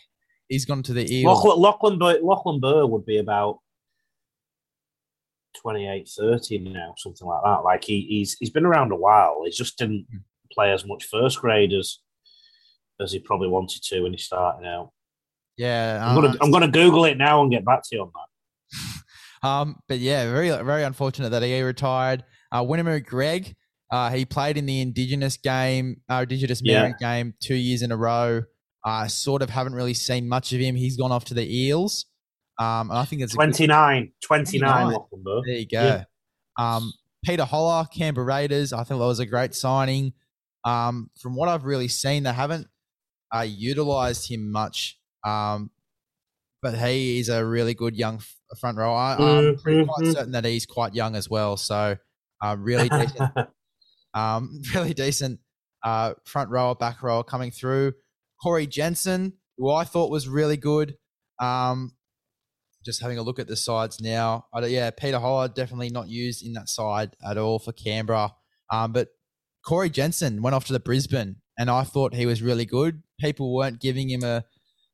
he's 0.47 0.65
gone 0.65 0.81
to 0.83 0.93
the 0.93 1.13
Eels. 1.13 1.43
Lachlan, 1.43 1.59
Lachlan, 1.59 1.99
Burr, 1.99 2.19
Lachlan 2.23 2.59
Burr 2.61 2.85
would 2.85 3.05
be 3.05 3.17
about 3.17 3.59
28, 5.61 6.07
30 6.07 6.59
now, 6.59 6.93
something 6.97 7.27
like 7.27 7.41
that. 7.43 7.63
Like 7.63 7.83
he, 7.83 8.01
he's 8.09 8.37
he's 8.39 8.49
been 8.49 8.65
around 8.65 8.91
a 8.91 8.95
while. 8.95 9.41
He 9.43 9.51
just 9.51 9.77
didn't 9.77 10.07
play 10.51 10.71
as 10.71 10.85
much 10.85 11.05
first 11.05 11.39
grade 11.41 11.73
as 11.73 11.97
as 13.01 13.11
he 13.11 13.19
probably 13.19 13.49
wanted 13.49 13.83
to 13.83 14.01
when 14.01 14.13
he 14.13 14.17
started 14.17 14.65
out. 14.65 14.91
Yeah, 15.57 16.01
I'm 16.01 16.15
gonna 16.15 16.29
uh, 16.29 16.37
I'm 16.41 16.51
gonna 16.51 16.67
Google 16.69 17.05
it 17.05 17.17
now 17.17 17.41
and 17.41 17.51
get 17.51 17.65
back 17.65 17.81
to 17.83 17.95
you 17.95 18.01
on 18.03 18.11
that. 18.13 18.23
Um, 19.43 19.75
but 19.87 19.99
yeah, 19.99 20.31
very 20.31 20.49
very 20.49 20.81
unfortunate 20.81 21.29
that 21.29 21.43
he 21.43 21.61
retired. 21.61 22.23
Uh, 22.51 22.63
Wiremu 22.63 23.05
Greig, 23.05 23.55
uh, 23.91 24.09
he 24.09 24.25
played 24.25 24.57
in 24.57 24.65
the 24.65 24.81
Indigenous 24.81 25.37
game, 25.37 26.01
uh, 26.09 26.21
Indigenous 26.23 26.59
Yeah. 26.63 26.91
Game, 26.99 27.35
two 27.39 27.53
years 27.53 27.83
in 27.83 27.91
a 27.91 27.97
row. 27.97 28.41
I 28.87 29.07
sort 29.07 29.41
of 29.41 29.49
haven't 29.49 29.73
really 29.75 29.93
seen 29.93 30.29
much 30.29 30.53
of 30.53 30.59
him. 30.59 30.75
He's 30.75 30.97
gone 30.97 31.11
off 31.11 31.25
to 31.25 31.33
the 31.33 31.45
Eels. 31.65 32.05
Um, 32.59 32.89
and 32.89 32.97
I 32.97 33.05
think 33.05 33.21
it's 33.21 33.33
a 33.33 33.37
good- 33.37 33.43
29, 33.43 34.13
29, 34.23 34.69
29. 34.69 35.43
There 35.45 35.55
you 35.55 35.67
go. 35.67 35.83
Yeah. 35.83 36.03
Um, 36.57 36.93
Peter 37.23 37.45
Hola, 37.45 37.87
Canberra 37.93 38.25
Raiders. 38.25 38.73
I 38.73 38.77
think 38.83 38.99
that 38.99 39.05
was 39.05 39.19
a 39.19 39.25
great 39.25 39.53
signing. 39.53 40.13
Um, 40.63 41.09
from 41.19 41.35
what 41.35 41.49
I've 41.49 41.65
really 41.65 41.87
seen, 41.87 42.23
they 42.23 42.33
haven't 42.33 42.67
uh, 43.35 43.41
utilized 43.47 44.29
him 44.29 44.51
much. 44.51 44.97
Um, 45.23 45.71
but 46.61 46.75
he 46.77 47.19
is 47.19 47.29
a 47.29 47.45
really 47.45 47.73
good 47.73 47.95
young 47.95 48.21
front 48.59 48.77
row. 48.77 48.93
I, 48.93 49.15
I'm 49.17 49.57
pretty 49.57 49.85
quite 49.85 50.07
certain 50.13 50.31
that 50.31 50.45
he's 50.45 50.65
quite 50.65 50.95
young 50.95 51.15
as 51.15 51.29
well. 51.29 51.57
So 51.57 51.97
uh, 52.43 52.55
really 52.57 52.89
decent, 52.89 53.31
um, 54.13 54.61
really 54.75 54.93
decent 54.93 55.39
uh, 55.83 56.13
front 56.25 56.49
rower, 56.49 56.75
back 56.75 57.03
rower 57.03 57.23
coming 57.23 57.51
through. 57.51 57.93
Corey 58.41 58.67
Jensen, 58.67 59.33
who 59.57 59.69
I 59.71 59.83
thought 59.83 60.11
was 60.11 60.27
really 60.27 60.57
good. 60.57 60.95
Um, 61.41 61.93
just 62.85 63.01
having 63.01 63.17
a 63.17 63.21
look 63.23 63.39
at 63.39 63.47
the 63.47 63.55
sides 63.55 63.99
now. 63.99 64.45
I 64.53 64.61
don't- 64.61 64.71
yeah, 64.71 64.89
Peter 64.91 65.19
Hola 65.19 65.49
definitely 65.49 65.89
not 65.89 66.07
used 66.07 66.45
in 66.45 66.53
that 66.53 66.69
side 66.69 67.15
at 67.27 67.37
all 67.37 67.59
for 67.59 67.73
Canberra. 67.73 68.33
Um, 68.71 68.93
but 68.93 69.09
Corey 69.65 69.89
Jensen 69.89 70.41
went 70.41 70.55
off 70.55 70.65
to 70.67 70.73
the 70.73 70.79
Brisbane, 70.79 71.37
and 71.57 71.69
I 71.69 71.83
thought 71.83 72.13
he 72.13 72.25
was 72.25 72.41
really 72.41 72.65
good. 72.65 73.03
People 73.19 73.53
weren't 73.53 73.79
giving 73.81 74.09
him 74.09 74.23
a 74.23 74.45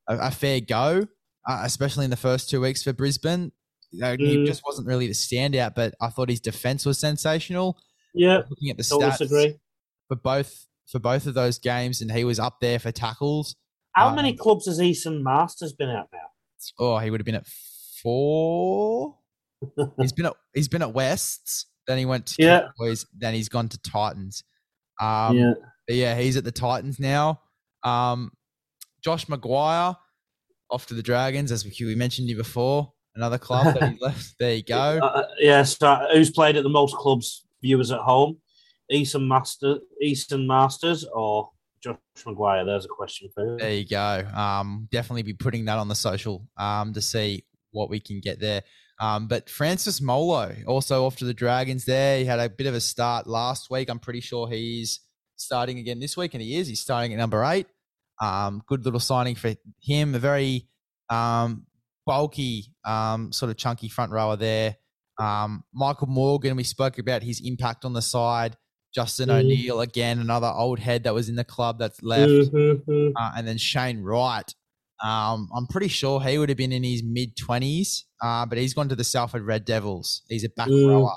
a, 0.08 0.18
a 0.28 0.32
fair 0.32 0.60
go, 0.60 1.08
uh, 1.48 1.62
especially 1.64 2.04
in 2.04 2.10
the 2.12 2.18
first 2.18 2.50
two 2.50 2.60
weeks 2.60 2.84
for 2.84 2.92
Brisbane. 2.92 3.52
He 3.92 4.00
Mm. 4.02 4.46
just 4.46 4.62
wasn't 4.66 4.86
really 4.88 5.08
the 5.08 5.14
standout, 5.14 5.76
but 5.76 5.94
I 6.02 6.10
thought 6.10 6.28
his 6.30 6.42
defense 6.42 6.86
was 6.86 7.00
sensational. 7.00 7.78
yeah, 8.14 8.40
Looking 8.50 8.70
at 8.72 8.76
the 8.78 8.84
don't 8.90 9.02
stats 9.02 9.20
disagree. 9.20 9.60
for 10.10 10.18
both 10.18 10.66
for 10.88 11.00
both 11.00 11.26
of 11.28 11.34
those 11.34 11.58
games, 11.60 12.02
and 12.02 12.12
he 12.12 12.24
was 12.24 12.40
up 12.40 12.58
there 12.62 12.80
for 12.80 12.92
tackles. 12.92 13.56
How 13.94 14.10
Um, 14.10 14.16
many 14.16 14.34
clubs 14.36 14.66
has 14.66 14.80
Esan 14.80 15.22
Marsters 15.22 15.74
been 15.74 15.90
at 15.90 16.08
now? 16.12 16.20
Oh, 16.80 16.98
he 16.98 17.10
would 17.12 17.20
have 17.20 17.26
been 17.26 17.36
at 17.36 17.48
four. 18.02 19.18
he's 20.00 20.12
been 20.14 20.26
at 20.26 20.34
he's 20.54 20.68
been 20.68 20.82
at 20.82 20.94
Wests. 20.94 21.68
Then 21.88 21.98
he 21.98 22.06
went 22.06 22.26
to 22.28 22.36
Yeah. 22.44 22.68
Cowboys. 22.78 23.06
Then 23.18 23.34
he's 23.34 23.50
gone 23.50 23.70
to 23.70 23.78
Titans. 23.82 24.44
Um, 25.02 25.38
yeah, 25.38 25.54
yeah, 25.90 26.18
he's 26.18 26.38
at 26.38 26.44
the 26.44 26.52
Titans 26.52 27.00
now. 27.00 27.42
Um, 27.84 28.32
Josh 29.04 29.26
McGuire 29.26 29.98
off 30.72 30.86
to 30.88 30.94
the 30.94 31.04
Dragons, 31.04 31.52
as 31.52 31.66
we, 31.66 31.72
we 31.86 31.96
mentioned 31.96 32.30
you 32.30 32.38
before. 32.38 32.94
Another 33.16 33.38
club 33.38 33.74
that 33.78 33.92
he 33.92 33.98
left. 34.02 34.36
There 34.40 34.56
you 34.56 34.64
go. 34.64 34.76
Uh, 35.00 35.28
yeah. 35.40 35.64
So 35.64 35.98
who's 36.14 36.32
played 36.32 36.56
at 36.56 36.64
the 36.64 36.70
most 36.70 36.96
clubs? 36.96 37.46
Viewers 37.62 37.92
at 37.92 38.00
home, 38.02 38.38
Esan 38.92 39.28
Marster, 39.28 39.80
Esan 40.04 40.46
Marsters, 40.46 41.06
or 41.14 41.50
Josh 41.84 41.98
McGuire? 42.20 42.66
There's 42.66 42.86
a 42.86 42.90
question 42.90 43.30
for 43.34 43.46
you. 43.46 43.58
There 43.58 43.74
you 43.74 43.88
go. 43.88 44.28
Um, 44.36 44.88
definitely 44.92 45.24
be 45.24 45.34
putting 45.34 45.66
that 45.66 45.78
on 45.78 45.88
the 45.88 45.96
social 45.96 46.48
um, 46.58 46.94
to 46.94 47.02
see 47.02 47.46
what 47.72 47.90
we 47.90 48.00
can 48.00 48.20
get 48.20 48.40
there. 48.40 48.64
Um, 49.00 49.28
but 49.28 49.50
Francis 49.50 50.02
Molo 50.02 50.56
also 50.68 51.06
off 51.06 51.18
to 51.18 51.26
the 51.26 51.34
Dragons 51.34 51.86
there. 51.86 52.20
He 52.20 52.26
had 52.26 52.40
a 52.40 52.50
bit 52.50 52.68
of 52.68 52.74
a 52.74 52.80
start 52.80 53.28
last 53.28 53.70
week. 53.70 53.90
I'm 53.90 54.00
pretty 54.00 54.22
sure 54.22 54.48
he's 54.48 55.02
starting 55.36 55.80
again 55.80 56.00
this 56.00 56.16
week, 56.16 56.34
and 56.34 56.42
he 56.42 56.56
is. 56.56 56.68
He's 56.68 56.80
starting 56.80 57.12
at 57.14 57.18
number 57.18 57.44
eight. 57.44 57.68
Um, 58.22 58.62
good 58.68 58.86
little 58.86 59.00
signing 59.00 59.36
for 59.36 59.56
him. 59.82 60.16
A 60.16 60.20
very 60.20 60.70
um, 61.10 61.66
bulky, 62.06 62.68
um, 62.86 63.32
sort 63.32 63.50
of 63.50 63.58
chunky 63.58 63.90
front 63.90 64.12
rower 64.12 64.38
there. 64.38 64.78
Um, 65.20 65.64
Michael 65.74 66.08
Morgan, 66.08 66.56
we 66.56 66.64
spoke 66.64 66.98
about 66.98 67.24
his 67.24 67.42
impact 67.44 67.86
on 67.86 67.94
the 67.94 68.02
side. 68.02 68.56
Justin 68.94 69.30
Mhm. 69.30 69.40
O'Neill, 69.40 69.82
again, 69.82 70.20
another 70.20 70.48
old 70.48 70.80
head 70.80 71.04
that 71.04 71.14
was 71.14 71.30
in 71.30 71.36
the 71.36 71.44
club 71.44 71.80
that's 71.80 72.02
left 72.04 72.32
Mhm. 72.32 73.14
uh, 73.16 73.32
and 73.36 73.48
then 73.48 73.58
Shane 73.58 74.02
Wright. 74.02 74.54
Um, 75.02 75.50
I'm 75.54 75.68
pretty 75.68 75.88
sure 75.88 76.22
he 76.22 76.38
would 76.38 76.50
have 76.50 76.58
been 76.58 76.72
in 76.72 76.84
his 76.84 77.04
mid 77.04 77.36
20s, 77.36 78.06
uh, 78.22 78.46
but 78.46 78.58
he's 78.58 78.74
gone 78.74 78.88
to 78.90 78.96
the 78.96 79.04
Salford 79.04 79.44
Red 79.44 79.66
Devils. 79.66 80.22
He's 80.30 80.44
a 80.44 80.50
back 80.50 80.70
Mm. 80.70 80.88
rower. 80.88 81.16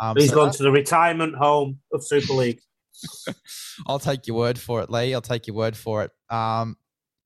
Um, 0.00 0.16
He's 0.16 0.30
so 0.30 0.36
gone 0.36 0.52
to 0.52 0.62
the 0.62 0.72
retirement 0.72 1.36
home 1.36 1.80
of 1.92 2.04
Super 2.04 2.32
League. 2.32 2.60
I'll 3.86 3.98
take 4.00 4.26
your 4.26 4.36
word 4.36 4.58
for 4.58 4.80
it, 4.82 4.90
Lee. 4.90 5.14
I'll 5.14 5.20
take 5.20 5.46
your 5.46 5.54
word 5.54 5.76
for 5.76 6.02
it. 6.02 6.10
Um, 6.30 6.76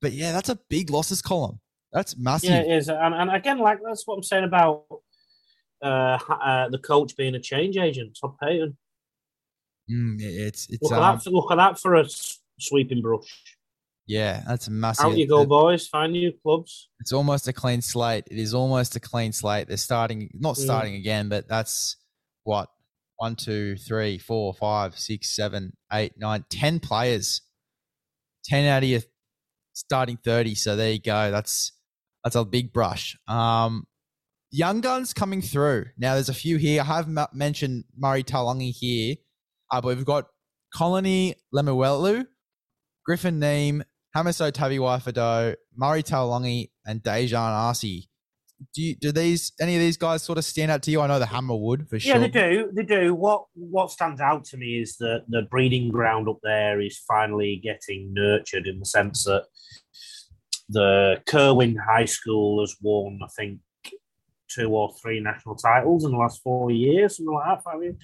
but 0.01 0.11
yeah, 0.11 0.31
that's 0.33 0.49
a 0.49 0.59
big 0.69 0.89
losses 0.89 1.21
column. 1.21 1.59
That's 1.91 2.15
massive. 2.17 2.51
Yeah, 2.51 2.61
it 2.61 2.71
is, 2.77 2.89
and, 2.89 3.15
and 3.15 3.31
again, 3.31 3.57
like 3.57 3.79
that's 3.83 4.05
what 4.05 4.15
I'm 4.15 4.23
saying 4.23 4.43
about 4.43 4.85
uh, 5.81 6.19
uh, 6.29 6.69
the 6.69 6.77
coach 6.77 7.15
being 7.15 7.33
a 7.33 7.39
change 7.39 7.77
agent, 7.77 8.17
Todd 8.19 8.35
Payten. 8.43 8.75
Mm, 9.91 10.19
it- 10.21 10.23
it's 10.47 10.67
it's 10.69 10.81
Look 10.83 10.91
um, 10.93 11.03
at 11.03 11.13
that! 11.15 11.23
For, 11.23 11.29
look 11.31 11.51
at 11.51 11.55
that 11.55 11.79
for 11.79 11.95
a 11.95 12.05
sweeping 12.59 13.01
brush. 13.01 13.27
yeah, 14.07 14.43
that's 14.47 14.67
a 14.67 14.71
massive. 14.71 15.05
Out 15.07 15.17
you 15.17 15.27
go, 15.27 15.45
boys! 15.45 15.87
Find 15.87 16.11
new 16.13 16.31
clubs. 16.43 16.89
It's 16.99 17.13
almost 17.13 17.47
a 17.47 17.53
clean 17.53 17.81
slate. 17.81 18.25
It 18.29 18.37
is 18.37 18.53
almost 18.53 18.95
a 18.95 18.99
clean 18.99 19.31
slate. 19.31 19.67
They're 19.67 19.77
starting, 19.77 20.29
not 20.33 20.55
Mm. 20.55 20.63
starting 20.63 20.95
again, 20.95 21.29
but 21.29 21.47
that's 21.47 21.95
what 22.43 22.69
one, 23.17 23.35
two, 23.35 23.75
three, 23.77 24.17
four, 24.17 24.53
five, 24.53 24.97
six, 24.97 25.35
seven, 25.35 25.73
eight, 25.91 26.13
nine, 26.17 26.45
ten 26.49 26.79
players. 26.79 27.41
Ten 28.45 28.65
out 28.65 28.83
of 28.83 28.89
your 28.89 29.01
starting 29.73 30.17
thirty. 30.23 30.55
So 30.55 30.75
there 30.75 30.91
you 30.91 30.99
go. 31.01 31.31
That's 31.31 31.71
that's 32.23 32.35
a 32.35 32.45
big 32.45 32.71
brush. 32.73 33.17
Um, 33.27 33.85
young 34.51 34.81
guns 34.81 35.13
coming 35.13 35.41
through. 35.41 35.85
Now 35.97 36.13
there's 36.15 36.29
a 36.29 36.33
few 36.33 36.57
here. 36.57 36.81
I 36.81 36.85
have 36.85 37.07
m- 37.07 37.27
mentioned 37.33 37.83
Murray 37.97 38.23
Taulagi 38.23 38.71
here, 38.73 39.15
uh, 39.71 39.81
but 39.81 39.95
we've 39.95 40.05
got 40.05 40.27
Colony 40.73 41.35
Lemuelu, 41.53 42.25
Griffin 43.05 43.39
Neame, 43.39 43.83
Hamiso 44.15 44.51
Tabuai-Fidow, 44.51 45.55
Murray 45.75 46.03
Taulagi, 46.03 46.69
and 46.85 47.01
Daejarn 47.01 47.51
Asi. 47.51 48.09
Do 48.73 48.81
you, 48.81 48.95
do 48.95 49.11
these 49.13 49.53
any 49.61 49.75
of 49.75 49.79
these 49.79 49.95
guys 49.95 50.21
sort 50.21 50.37
of 50.37 50.43
stand 50.43 50.69
out 50.69 50.83
to 50.83 50.91
you? 50.91 50.99
I 50.99 51.07
know 51.07 51.17
the 51.17 51.25
Hammer 51.25 51.55
would 51.55 51.87
for 51.87 51.97
sure. 51.97 52.15
Yeah, 52.15 52.19
they 52.19 52.27
do. 52.27 52.69
They 52.73 52.83
do. 52.83 53.15
What 53.15 53.45
What 53.53 53.89
stands 53.89 54.19
out 54.19 54.43
to 54.45 54.57
me 54.57 54.81
is 54.81 54.97
that 54.97 55.23
the 55.29 55.43
breeding 55.43 55.89
ground 55.89 56.27
up 56.27 56.39
there 56.43 56.81
is 56.81 56.97
finally 57.07 57.61
getting 57.63 58.13
nurtured 58.13 58.67
in 58.67 58.79
the 58.79 58.85
sense 58.85 59.23
that 59.23 59.45
the 60.67 61.21
Kirwan 61.25 61.77
High 61.77 62.03
School 62.05 62.59
has 62.59 62.75
won, 62.81 63.19
I 63.23 63.27
think, 63.27 63.61
two 64.49 64.69
or 64.69 64.93
three 65.01 65.21
national 65.21 65.55
titles 65.55 66.03
in 66.03 66.11
the 66.11 66.17
last 66.17 66.41
four 66.43 66.69
years, 66.69 67.15
something 67.15 67.33
like 67.33 67.45
that. 67.45 67.63
Five 67.63 67.81
years. 67.81 67.95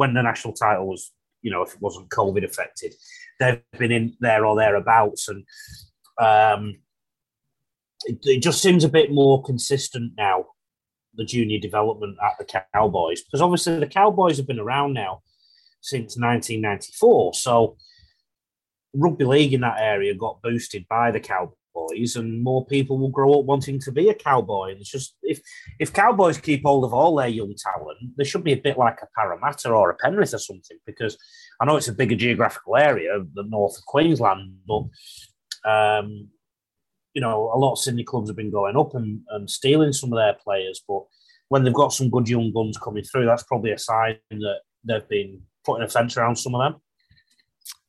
When 0.00 0.14
the 0.14 0.22
national 0.22 0.54
title 0.54 0.88
was, 0.88 1.12
you 1.42 1.50
know, 1.50 1.60
if 1.60 1.74
it 1.74 1.80
wasn't 1.82 2.08
COVID 2.08 2.42
affected, 2.42 2.94
they've 3.38 3.60
been 3.78 3.92
in 3.92 4.16
there 4.20 4.46
or 4.46 4.56
thereabouts, 4.56 5.28
and 5.28 5.44
um, 6.18 6.76
it, 8.06 8.18
it 8.22 8.42
just 8.42 8.62
seems 8.62 8.82
a 8.82 8.88
bit 8.88 9.12
more 9.12 9.42
consistent 9.42 10.14
now 10.16 10.46
the 11.14 11.24
junior 11.24 11.58
development 11.58 12.16
at 12.24 12.32
the 12.38 12.62
Cowboys 12.72 13.20
because 13.20 13.42
obviously 13.42 13.78
the 13.78 13.86
Cowboys 13.86 14.38
have 14.38 14.46
been 14.46 14.60
around 14.60 14.94
now 14.94 15.20
since 15.82 16.16
1994. 16.16 17.34
So 17.34 17.76
rugby 18.94 19.24
league 19.24 19.52
in 19.52 19.60
that 19.60 19.80
area 19.80 20.14
got 20.14 20.40
boosted 20.40 20.86
by 20.88 21.10
the 21.10 21.20
Cowboys, 21.20 21.56
and 22.16 22.42
more 22.42 22.64
people 22.66 22.98
will 22.98 23.10
grow 23.10 23.38
up 23.38 23.44
wanting 23.44 23.78
to 23.80 23.92
be 23.92 24.08
a 24.08 24.14
Cowboy. 24.14 24.70
And 24.70 24.80
it's 24.80 24.90
just 24.90 25.16
if 25.22 25.40
if 25.78 25.92
Cowboys 25.92 26.38
keep 26.38 26.62
hold 26.62 26.84
of 26.84 26.94
all 26.94 27.16
their 27.16 27.28
young 27.28 27.54
talent, 27.56 28.16
they 28.16 28.24
should 28.24 28.44
be 28.44 28.52
a 28.52 28.56
bit 28.56 28.78
like 28.78 28.98
a 29.02 29.08
Parramatta 29.16 29.70
or 29.70 29.90
a 29.90 29.96
Penrith 29.96 30.34
or 30.34 30.38
something. 30.38 30.78
Because 30.86 31.16
I 31.60 31.64
know 31.64 31.76
it's 31.76 31.88
a 31.88 31.92
bigger 31.92 32.16
geographical 32.16 32.76
area, 32.76 33.12
the 33.34 33.44
north 33.44 33.76
of 33.76 33.84
Queensland, 33.86 34.56
but 34.66 34.84
um, 35.70 36.28
you 37.14 37.20
know, 37.20 37.50
a 37.52 37.58
lot 37.58 37.72
of 37.72 37.78
Sydney 37.78 38.04
clubs 38.04 38.28
have 38.28 38.36
been 38.36 38.52
going 38.52 38.76
up 38.76 38.94
and, 38.94 39.20
and 39.30 39.50
stealing 39.50 39.92
some 39.92 40.12
of 40.12 40.18
their 40.18 40.34
players, 40.34 40.82
but 40.86 41.02
when 41.48 41.64
they've 41.64 41.74
got 41.74 41.92
some 41.92 42.10
good 42.10 42.28
young 42.28 42.52
guns 42.52 42.78
coming 42.78 43.02
through, 43.02 43.26
that's 43.26 43.42
probably 43.42 43.72
a 43.72 43.78
sign 43.78 44.16
that 44.30 44.60
they've 44.84 45.08
been 45.08 45.42
putting 45.64 45.84
a 45.84 45.88
fence 45.88 46.16
around 46.16 46.36
some 46.36 46.54
of 46.54 46.60
them. 46.60 46.80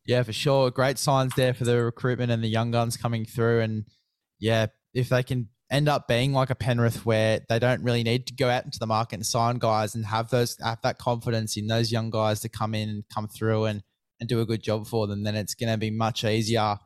Yeah, 0.05 0.23
for 0.23 0.33
sure. 0.33 0.71
Great 0.71 0.97
signs 0.97 1.33
there 1.35 1.53
for 1.53 1.63
the 1.63 1.81
recruitment 1.83 2.31
and 2.31 2.43
the 2.43 2.47
young 2.47 2.71
guns 2.71 2.97
coming 2.97 3.25
through. 3.25 3.61
And 3.61 3.85
yeah, 4.39 4.67
if 4.93 5.09
they 5.09 5.23
can 5.23 5.49
end 5.69 5.87
up 5.87 6.07
being 6.07 6.33
like 6.33 6.49
a 6.49 6.55
Penrith 6.55 7.05
where 7.05 7.41
they 7.47 7.59
don't 7.59 7.83
really 7.83 8.03
need 8.03 8.27
to 8.27 8.33
go 8.33 8.49
out 8.49 8.65
into 8.65 8.79
the 8.79 8.87
market 8.87 9.15
and 9.15 9.25
sign 9.25 9.57
guys 9.57 9.95
and 9.95 10.05
have 10.05 10.29
those 10.29 10.57
have 10.61 10.81
that 10.81 10.97
confidence 10.97 11.55
in 11.55 11.67
those 11.67 11.91
young 11.91 12.09
guys 12.09 12.41
to 12.41 12.49
come 12.49 12.75
in 12.75 12.89
and 12.89 13.03
come 13.13 13.27
through 13.27 13.65
and, 13.65 13.83
and 14.19 14.27
do 14.27 14.41
a 14.41 14.45
good 14.45 14.61
job 14.61 14.85
for 14.87 15.07
them, 15.07 15.23
then 15.23 15.35
it's 15.35 15.55
going 15.55 15.71
to 15.71 15.77
be 15.77 15.91
much 15.91 16.23
easier. 16.23 16.59
uh, 16.59 16.77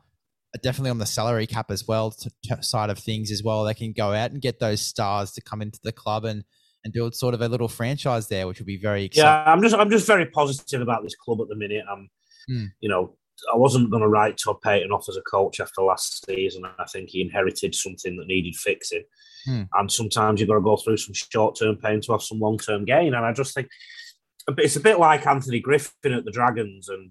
Definitely 0.62 0.90
on 0.90 0.98
the 0.98 1.06
salary 1.06 1.46
cap 1.46 1.70
as 1.70 1.86
well, 1.86 2.10
to, 2.12 2.30
to 2.44 2.62
side 2.62 2.90
of 2.90 2.98
things 2.98 3.30
as 3.30 3.42
well. 3.42 3.64
They 3.64 3.74
can 3.74 3.92
go 3.92 4.12
out 4.12 4.30
and 4.30 4.40
get 4.40 4.60
those 4.60 4.80
stars 4.80 5.32
to 5.32 5.40
come 5.40 5.62
into 5.62 5.80
the 5.82 5.92
club 5.92 6.24
and 6.24 6.44
and 6.84 6.92
build 6.92 7.16
sort 7.16 7.34
of 7.34 7.40
a 7.40 7.48
little 7.48 7.66
franchise 7.66 8.28
there, 8.28 8.46
which 8.46 8.60
would 8.60 8.66
be 8.66 8.78
very 8.78 9.04
exciting. 9.04 9.26
Yeah, 9.26 9.52
I'm 9.52 9.60
just 9.60 9.74
I'm 9.74 9.90
just 9.90 10.06
very 10.06 10.26
positive 10.26 10.80
about 10.80 11.02
this 11.02 11.16
club 11.16 11.40
at 11.40 11.48
the 11.48 11.56
minute. 11.56 11.82
I'm, 11.90 12.08
Hmm. 12.48 12.66
you 12.80 12.88
know, 12.88 13.16
I 13.52 13.56
wasn't 13.56 13.90
going 13.90 14.02
to 14.02 14.08
write 14.08 14.38
Todd 14.38 14.56
Payten 14.64 14.90
off 14.90 15.08
as 15.08 15.16
a 15.16 15.22
coach 15.22 15.60
after 15.60 15.82
last 15.82 16.24
season. 16.26 16.62
I 16.78 16.84
think 16.86 17.10
he 17.10 17.20
inherited 17.20 17.74
something 17.74 18.16
that 18.16 18.26
needed 18.26 18.56
fixing, 18.56 19.04
Hmm. 19.44 19.62
and 19.74 19.90
sometimes 19.92 20.40
you've 20.40 20.48
got 20.48 20.56
to 20.56 20.60
go 20.60 20.76
through 20.76 20.96
some 20.96 21.14
short 21.14 21.56
term 21.58 21.76
pain 21.76 22.00
to 22.02 22.12
have 22.12 22.22
some 22.22 22.40
long 22.40 22.58
term 22.58 22.84
gain. 22.84 23.14
And 23.14 23.24
I 23.26 23.32
just 23.32 23.54
think 23.54 23.68
it's 24.58 24.76
a 24.76 24.80
bit 24.80 24.98
like 24.98 25.26
Anthony 25.26 25.60
Griffin 25.60 26.12
at 26.12 26.24
the 26.24 26.30
Dragons, 26.30 26.88
and 26.88 27.10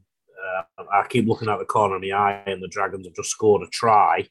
uh, 0.79 0.83
I 0.91 1.05
keep 1.07 1.27
looking 1.27 1.49
out 1.49 1.59
the 1.59 1.65
corner 1.65 1.95
of 1.95 2.01
my 2.01 2.11
eye, 2.11 2.43
and 2.47 2.61
the 2.63 2.67
Dragons 2.67 3.05
have 3.05 3.15
just 3.15 3.29
scored 3.29 3.61
a 3.61 3.67
try 3.67 4.27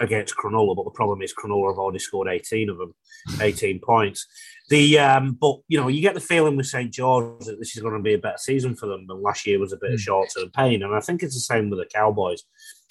against 0.00 0.36
Cronulla, 0.36 0.76
but 0.76 0.84
the 0.84 0.90
problem 0.90 1.22
is 1.22 1.34
Cronulla 1.34 1.70
have 1.72 1.78
already 1.78 1.98
scored 1.98 2.28
18 2.28 2.68
of 2.70 2.78
them, 2.78 2.94
18 3.40 3.80
points. 3.80 4.26
The 4.68 4.98
um, 4.98 5.38
but 5.40 5.56
you 5.68 5.78
know 5.80 5.88
you 5.88 6.00
get 6.00 6.14
the 6.14 6.20
feeling 6.20 6.56
with 6.56 6.66
St 6.66 6.92
George 6.92 7.44
that 7.46 7.58
this 7.58 7.76
is 7.76 7.82
going 7.82 7.94
to 7.96 8.02
be 8.02 8.14
a 8.14 8.18
better 8.18 8.38
season 8.38 8.74
for 8.74 8.86
them 8.86 9.06
than 9.06 9.22
last 9.22 9.46
year 9.46 9.58
was 9.58 9.72
a 9.72 9.76
bit 9.76 9.92
of 9.92 9.98
Mm. 9.98 10.02
short 10.02 10.28
term 10.36 10.50
pain, 10.50 10.82
and 10.82 10.94
I 10.94 11.00
think 11.00 11.22
it's 11.22 11.34
the 11.34 11.40
same 11.40 11.70
with 11.70 11.78
the 11.78 11.86
Cowboys. 11.86 12.42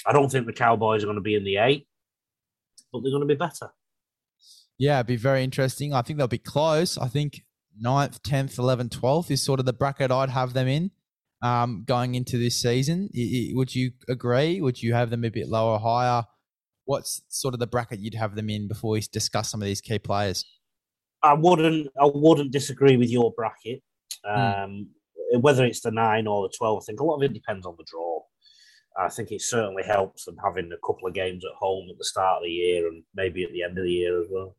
I 0.05 0.13
don't 0.13 0.31
think 0.31 0.45
the 0.45 0.53
Cowboys 0.53 1.03
are 1.03 1.07
going 1.07 1.15
to 1.17 1.21
be 1.21 1.35
in 1.35 1.43
the 1.43 1.57
eight, 1.57 1.87
but 2.91 3.01
they're 3.01 3.11
going 3.11 3.27
to 3.27 3.27
be 3.27 3.35
better. 3.35 3.71
Yeah, 4.77 4.97
it'd 4.97 5.07
be 5.07 5.15
very 5.15 5.43
interesting. 5.43 5.93
I 5.93 6.01
think 6.01 6.17
they'll 6.17 6.27
be 6.27 6.37
close. 6.37 6.97
I 6.97 7.07
think 7.07 7.41
9th, 7.81 8.19
10th, 8.21 8.57
11th, 8.57 8.89
12th 8.89 9.31
is 9.31 9.41
sort 9.41 9.59
of 9.59 9.65
the 9.65 9.73
bracket 9.73 10.11
I'd 10.11 10.29
have 10.29 10.53
them 10.53 10.67
in 10.67 10.91
um, 11.41 11.83
going 11.85 12.15
into 12.15 12.37
this 12.37 12.61
season. 12.61 13.09
Would 13.53 13.73
you 13.73 13.91
agree? 14.09 14.61
Would 14.61 14.81
you 14.81 14.93
have 14.93 15.09
them 15.09 15.23
a 15.23 15.29
bit 15.29 15.47
lower, 15.47 15.79
higher? 15.79 16.23
What's 16.85 17.21
sort 17.29 17.53
of 17.53 17.59
the 17.59 17.67
bracket 17.67 17.99
you'd 17.99 18.13
have 18.13 18.35
them 18.35 18.49
in 18.49 18.67
before 18.67 18.91
we 18.91 19.01
discuss 19.01 19.49
some 19.49 19.61
of 19.61 19.65
these 19.65 19.81
key 19.81 19.99
players? 19.99 20.45
I 21.23 21.33
wouldn't 21.33 21.87
I 21.99 22.05
wouldn't 22.05 22.51
disagree 22.51 22.97
with 22.97 23.09
your 23.09 23.33
bracket. 23.35 23.81
Um, 24.27 24.91
Whether 25.39 25.65
it's 25.65 25.81
the 25.81 25.91
nine 25.91 26.27
or 26.27 26.47
the 26.47 26.53
twelve, 26.57 26.83
I 26.83 26.85
think 26.85 26.99
a 26.99 27.03
lot 27.03 27.15
of 27.17 27.23
it 27.23 27.33
depends 27.33 27.65
on 27.65 27.75
the 27.77 27.85
draw. 27.87 28.21
I 28.97 29.09
think 29.09 29.31
it 29.31 29.41
certainly 29.41 29.83
helps 29.83 30.25
them 30.25 30.37
having 30.43 30.71
a 30.71 30.87
couple 30.87 31.07
of 31.07 31.13
games 31.13 31.43
at 31.43 31.51
home 31.57 31.89
at 31.89 31.97
the 31.97 32.05
start 32.05 32.37
of 32.37 32.43
the 32.43 32.49
year 32.51 32.87
and 32.87 33.03
maybe 33.13 33.43
at 33.43 33.51
the 33.51 33.63
end 33.63 33.77
of 33.77 33.83
the 33.83 33.91
year 33.91 34.21
as 34.21 34.27
well. 34.31 34.55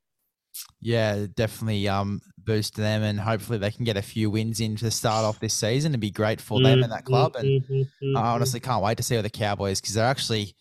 Yeah, 0.81 1.27
definitely 1.35 1.87
um, 1.89 2.21
boost 2.39 2.77
them, 2.77 3.03
and 3.03 3.21
hopefully 3.21 3.59
they 3.59 3.71
can 3.71 3.85
get 3.85 3.97
a 3.97 4.03
few 4.03 4.31
wins 4.31 4.61
in 4.61 4.77
to 4.77 4.91
start 4.91 5.25
off 5.25 5.39
this 5.41 5.55
season 5.55 5.93
It'd 5.93 6.01
be 6.01 6.11
great 6.11 6.41
for 6.41 6.61
them 6.61 6.83
and 6.83 6.93
that 6.93 7.05
club. 7.05 7.37
And 7.37 7.63
Mhm, 7.63 7.89
mhm, 8.03 8.17
I 8.17 8.29
honestly 8.35 8.61
can't 8.61 8.83
wait 8.83 8.97
to 8.97 9.03
see 9.03 9.21
the 9.21 9.31
Cowboys 9.31 9.81
because 9.81 9.95
they're 9.95 10.07
actually 10.07 10.55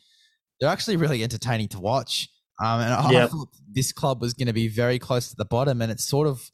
they're 0.60 0.70
actually 0.70 0.98
really 0.98 1.24
entertaining 1.24 1.68
to 1.70 1.80
watch. 1.80 2.30
Um, 2.64 2.80
and 2.80 2.94
I 2.94 3.12
Yeah. 3.12 3.28
thought 3.28 3.50
this 3.72 3.92
club 3.92 4.22
was 4.22 4.34
going 4.34 4.48
to 4.48 4.54
be 4.54 4.68
very 4.68 4.98
close 5.00 5.30
to 5.30 5.36
the 5.36 5.46
bottom, 5.46 5.82
and 5.82 5.92
it 5.92 6.00
sort 6.00 6.28
of 6.28 6.50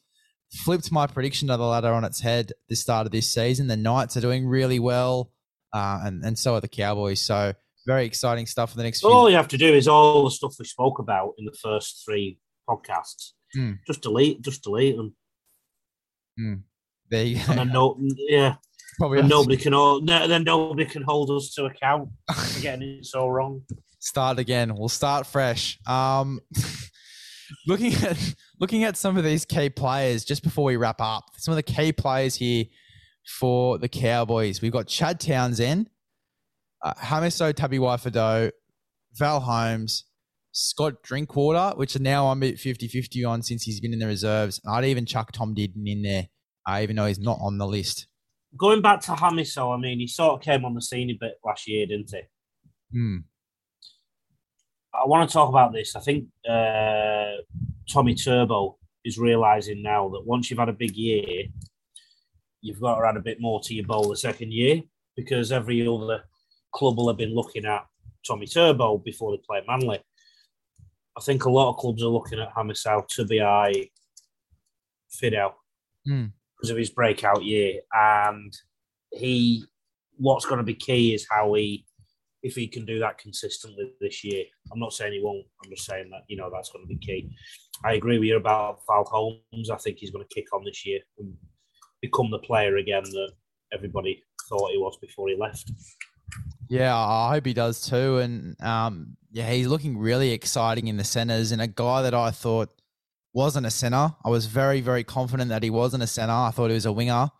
flipped 0.64 0.90
my 0.90 1.06
prediction 1.06 1.48
of 1.50 1.58
the 1.58 1.64
ladder 1.66 1.92
on 1.92 2.04
its 2.04 2.20
head. 2.20 2.52
The 2.68 2.76
start 2.76 3.06
of 3.06 3.12
this 3.12 3.32
season, 3.32 3.68
the 3.68 3.76
Knights 3.76 4.16
are 4.16 4.20
doing 4.20 4.46
really 4.46 4.78
well, 4.78 5.30
uh, 5.72 6.00
and 6.04 6.24
and 6.24 6.38
so 6.38 6.54
are 6.54 6.60
the 6.60 6.68
Cowboys. 6.68 7.20
So 7.20 7.54
very 7.86 8.04
exciting 8.04 8.46
stuff 8.46 8.70
for 8.70 8.76
the 8.76 8.82
next 8.82 9.00
few. 9.00 9.10
All 9.10 9.30
you 9.30 9.36
have 9.36 9.48
to 9.48 9.58
do 9.58 9.72
is 9.72 9.88
all 9.88 10.24
the 10.24 10.30
stuff 10.30 10.54
we 10.58 10.64
spoke 10.64 10.98
about 10.98 11.34
in 11.38 11.44
the 11.44 11.56
first 11.62 12.02
three 12.04 12.38
podcasts. 12.68 13.32
Hmm. 13.54 13.72
Just 13.86 14.02
delete, 14.02 14.42
just 14.42 14.62
delete 14.62 14.96
them, 14.96 15.14
there 17.10 17.24
you 17.24 17.40
and 17.48 17.58
then 17.58 17.68
no, 17.68 17.98
yeah, 18.28 18.56
Probably 18.98 19.18
and 19.18 19.28
to 19.28 19.34
nobody 19.34 19.56
can 19.56 19.72
hold, 19.72 20.06
then 20.06 20.44
nobody 20.44 20.86
can 20.86 21.02
hold 21.02 21.30
us 21.30 21.52
to 21.54 21.66
account 21.66 22.08
for 22.30 22.60
getting 22.60 22.98
it 22.98 23.06
so 23.06 23.28
wrong. 23.28 23.62
Start 24.02 24.40
again. 24.40 24.74
We'll 24.74 24.88
start 24.88 25.28
fresh. 25.28 25.78
Um, 25.86 26.40
looking 27.68 27.94
at 27.94 28.34
looking 28.58 28.82
at 28.82 28.96
some 28.96 29.16
of 29.16 29.22
these 29.22 29.44
key 29.44 29.70
players 29.70 30.24
just 30.24 30.42
before 30.42 30.64
we 30.64 30.76
wrap 30.76 31.00
up. 31.00 31.22
Some 31.36 31.52
of 31.52 31.56
the 31.56 31.62
key 31.62 31.92
players 31.92 32.34
here 32.34 32.64
for 33.38 33.78
the 33.78 33.88
Cowboys. 33.88 34.60
We've 34.60 34.72
got 34.72 34.88
Chad 34.88 35.20
Townsend, 35.20 35.88
uh, 36.82 36.94
Hamiso 36.94 37.52
Tabuai 37.52 38.50
Val 39.14 39.38
Holmes, 39.38 40.04
Scott 40.50 41.04
Drinkwater, 41.04 41.76
which 41.76 41.96
now 42.00 42.26
I'm 42.26 42.42
at 42.42 42.54
50-50 42.54 43.28
on 43.28 43.42
since 43.42 43.62
he's 43.62 43.78
been 43.78 43.92
in 43.92 44.00
the 44.00 44.08
reserves. 44.08 44.60
And 44.64 44.74
I'd 44.74 44.86
even 44.86 45.06
chuck 45.06 45.30
Tom 45.30 45.54
Dearden 45.54 45.86
in 45.86 46.02
there, 46.02 46.26
uh, 46.68 46.80
even 46.82 46.96
though 46.96 47.06
he's 47.06 47.20
not 47.20 47.38
on 47.40 47.58
the 47.58 47.68
list. 47.68 48.08
Going 48.58 48.82
back 48.82 49.00
to 49.02 49.12
Hamiso, 49.12 49.72
I 49.72 49.80
mean, 49.80 50.00
he 50.00 50.08
sort 50.08 50.40
of 50.40 50.40
came 50.40 50.64
on 50.64 50.74
the 50.74 50.82
scene 50.82 51.08
a 51.08 51.16
bit 51.20 51.34
last 51.44 51.68
year, 51.68 51.86
didn't 51.86 52.10
he? 52.10 52.22
Hmm. 52.98 53.16
I 54.94 55.06
want 55.06 55.28
to 55.28 55.32
talk 55.32 55.48
about 55.48 55.72
this. 55.72 55.96
I 55.96 56.00
think 56.00 56.26
uh, 56.48 57.42
Tommy 57.90 58.14
Turbo 58.14 58.78
is 59.04 59.18
realizing 59.18 59.82
now 59.82 60.08
that 60.10 60.26
once 60.26 60.50
you've 60.50 60.58
had 60.58 60.68
a 60.68 60.74
big 60.74 60.94
year, 60.96 61.44
you've 62.60 62.80
got 62.80 63.00
to 63.00 63.06
add 63.06 63.16
a 63.16 63.20
bit 63.20 63.40
more 63.40 63.60
to 63.64 63.74
your 63.74 63.86
bowl 63.86 64.08
the 64.08 64.16
second 64.16 64.52
year 64.52 64.82
because 65.16 65.50
every 65.50 65.86
other 65.86 66.22
club 66.72 66.96
will 66.96 67.08
have 67.08 67.16
been 67.16 67.34
looking 67.34 67.64
at 67.64 67.84
Tommy 68.26 68.46
Turbo 68.46 68.98
before 68.98 69.32
they 69.32 69.42
play 69.46 69.62
Manly. 69.66 70.00
I 71.16 71.20
think 71.20 71.44
a 71.44 71.50
lot 71.50 71.70
of 71.70 71.76
clubs 71.76 72.02
are 72.02 72.06
looking 72.08 72.40
at 72.40 72.54
Hamisau, 72.54 73.06
Tubiai, 73.08 73.90
Fidel 75.10 75.54
Hmm. 76.06 76.26
because 76.56 76.70
of 76.70 76.76
his 76.76 76.90
breakout 76.90 77.44
year. 77.44 77.80
And 77.92 78.52
he, 79.10 79.64
what's 80.16 80.46
going 80.46 80.58
to 80.58 80.64
be 80.64 80.74
key 80.74 81.14
is 81.14 81.26
how 81.30 81.54
he 81.54 81.84
if 82.42 82.54
he 82.54 82.66
can 82.66 82.84
do 82.84 82.98
that 82.98 83.18
consistently 83.18 83.92
this 84.00 84.24
year. 84.24 84.44
I'm 84.72 84.80
not 84.80 84.92
saying 84.92 85.12
he 85.12 85.20
won't. 85.22 85.46
I'm 85.64 85.70
just 85.70 85.86
saying 85.86 86.10
that 86.10 86.22
you 86.28 86.36
know 86.36 86.50
that's 86.52 86.70
going 86.70 86.84
to 86.84 86.88
be 86.88 86.98
key. 86.98 87.30
I 87.84 87.94
agree 87.94 88.18
with 88.18 88.28
you 88.28 88.36
about 88.36 88.80
Val 88.88 89.04
Holmes. 89.04 89.70
I 89.70 89.76
think 89.76 89.98
he's 89.98 90.10
going 90.10 90.24
to 90.28 90.34
kick 90.34 90.46
on 90.52 90.64
this 90.64 90.84
year 90.86 91.00
and 91.18 91.34
become 92.00 92.30
the 92.30 92.38
player 92.38 92.76
again 92.76 93.04
that 93.04 93.32
everybody 93.72 94.22
thought 94.48 94.70
he 94.70 94.78
was 94.78 94.98
before 95.00 95.28
he 95.28 95.36
left. 95.36 95.70
Yeah, 96.68 96.96
I 96.96 97.30
hope 97.34 97.46
he 97.46 97.54
does 97.54 97.86
too. 97.86 98.18
And 98.18 98.60
um, 98.62 99.16
yeah, 99.30 99.50
he's 99.50 99.66
looking 99.66 99.98
really 99.98 100.32
exciting 100.32 100.88
in 100.88 100.96
the 100.96 101.04
centers 101.04 101.52
and 101.52 101.60
a 101.60 101.66
guy 101.66 102.02
that 102.02 102.14
I 102.14 102.30
thought 102.30 102.70
wasn't 103.32 103.66
a 103.66 103.70
center. 103.70 104.14
I 104.24 104.28
was 104.28 104.46
very, 104.46 104.80
very 104.80 105.04
confident 105.04 105.48
that 105.50 105.62
he 105.62 105.70
wasn't 105.70 106.02
a 106.02 106.06
center. 106.06 106.32
I 106.32 106.50
thought 106.50 106.68
he 106.68 106.74
was 106.74 106.86
a 106.86 106.92
winger, 106.92 107.30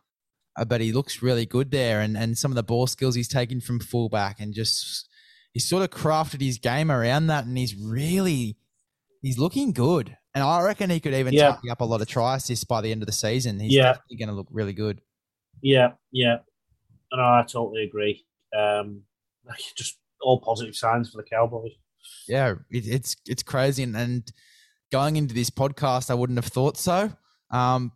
uh, 0.57 0.65
but 0.65 0.81
he 0.81 0.93
looks 0.93 1.23
really 1.23 1.47
good 1.47 1.71
there. 1.71 2.01
And, 2.01 2.17
and 2.17 2.37
some 2.37 2.51
of 2.51 2.57
the 2.57 2.63
ball 2.63 2.87
skills 2.87 3.15
he's 3.15 3.29
taken 3.29 3.61
from 3.61 3.81
fullback 3.81 4.41
and 4.41 4.53
just 4.55 5.09
he's 5.53 5.69
sort 5.69 5.83
of 5.83 5.91
crafted 5.91 6.41
his 6.41 6.59
game 6.59 6.91
around 6.91 7.27
that. 7.29 7.45
And 7.47 7.57
he's 7.57 7.75
really, 7.75 8.57
he's 9.21 9.39
looking 9.39 9.73
good. 9.73 10.17
And 10.35 10.43
I 10.43 10.63
reckon 10.63 10.89
he 10.91 11.01
could 11.01 11.15
even 11.15 11.35
Yeah. 11.35 11.57
up 11.71 11.81
a 11.81 11.85
lot 11.85 12.01
of 12.01 12.09
try 12.09 12.37
assists 12.37 12.65
by 12.65 12.81
the 12.81 12.91
end 12.93 13.03
of 13.03 13.07
the 13.07 13.13
season. 13.13 13.61
He's 13.61 13.73
Yeah. 13.75 13.93
definitely 13.93 14.17
going 14.17 14.29
to 14.31 14.35
look 14.35 14.49
really 14.51 14.73
good. 14.73 15.01
Yeah, 15.61 15.93
yeah. 16.11 16.39
No, 17.13 17.23
I 17.23 17.45
totally 17.47 17.85
agree. 17.85 18.25
Um, 18.57 19.03
just 19.77 19.99
all 20.23 20.41
positive 20.41 20.75
signs 20.75 21.11
for 21.11 21.19
the 21.19 21.29
Cowboys. 21.29 21.73
yeah, 22.27 22.55
it, 22.71 22.87
it's 22.87 23.17
it's 23.27 23.43
crazy, 23.43 23.83
and, 23.83 23.97
and 23.97 24.33
going 24.91 25.17
into 25.17 25.35
this 25.35 25.51
podcast, 25.51 26.11
I 26.11 26.15
wouldn't 26.15 26.39
have 26.39 26.47
thought 26.53 26.77
so. 26.79 27.13
Um, 27.51 27.93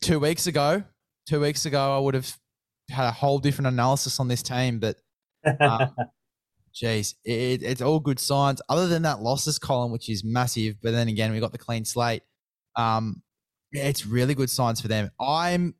two 0.00 0.18
weeks 0.18 0.46
ago, 0.46 0.82
two 1.26 1.40
weeks 1.40 1.66
ago, 1.66 1.96
I 1.96 1.98
would 1.98 2.14
have 2.14 2.36
had 2.90 3.06
a 3.06 3.12
whole 3.12 3.38
different 3.38 3.68
analysis 3.68 4.20
on 4.20 4.28
this 4.28 4.42
team, 4.42 4.78
but 4.78 4.96
uh, 5.60 5.86
geez, 6.74 7.14
it, 7.24 7.62
it's 7.62 7.82
all 7.82 8.00
good 8.00 8.18
signs. 8.18 8.60
Other 8.68 8.88
than 8.88 9.02
that 9.02 9.20
losses 9.20 9.58
column, 9.58 9.92
which 9.92 10.08
is 10.08 10.24
massive, 10.24 10.76
but 10.82 10.92
then 10.92 11.08
again, 11.08 11.32
we 11.32 11.40
got 11.40 11.52
the 11.52 11.58
clean 11.58 11.84
slate. 11.84 12.22
Um, 12.76 13.22
it's 13.72 14.06
really 14.06 14.34
good 14.34 14.50
signs 14.50 14.80
for 14.80 14.88
them. 14.88 15.10
I'm, 15.20 15.74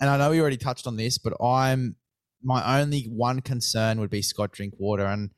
and 0.00 0.10
I 0.10 0.16
know 0.16 0.30
we 0.30 0.40
already 0.40 0.56
touched 0.56 0.86
on 0.86 0.96
this, 0.96 1.18
but 1.18 1.34
I'm 1.42 1.96
my 2.42 2.80
only 2.80 3.02
one 3.02 3.40
concern 3.40 4.00
would 4.00 4.10
be 4.10 4.22
Scott 4.22 4.52
Drinkwater, 4.52 5.04
and 5.04 5.30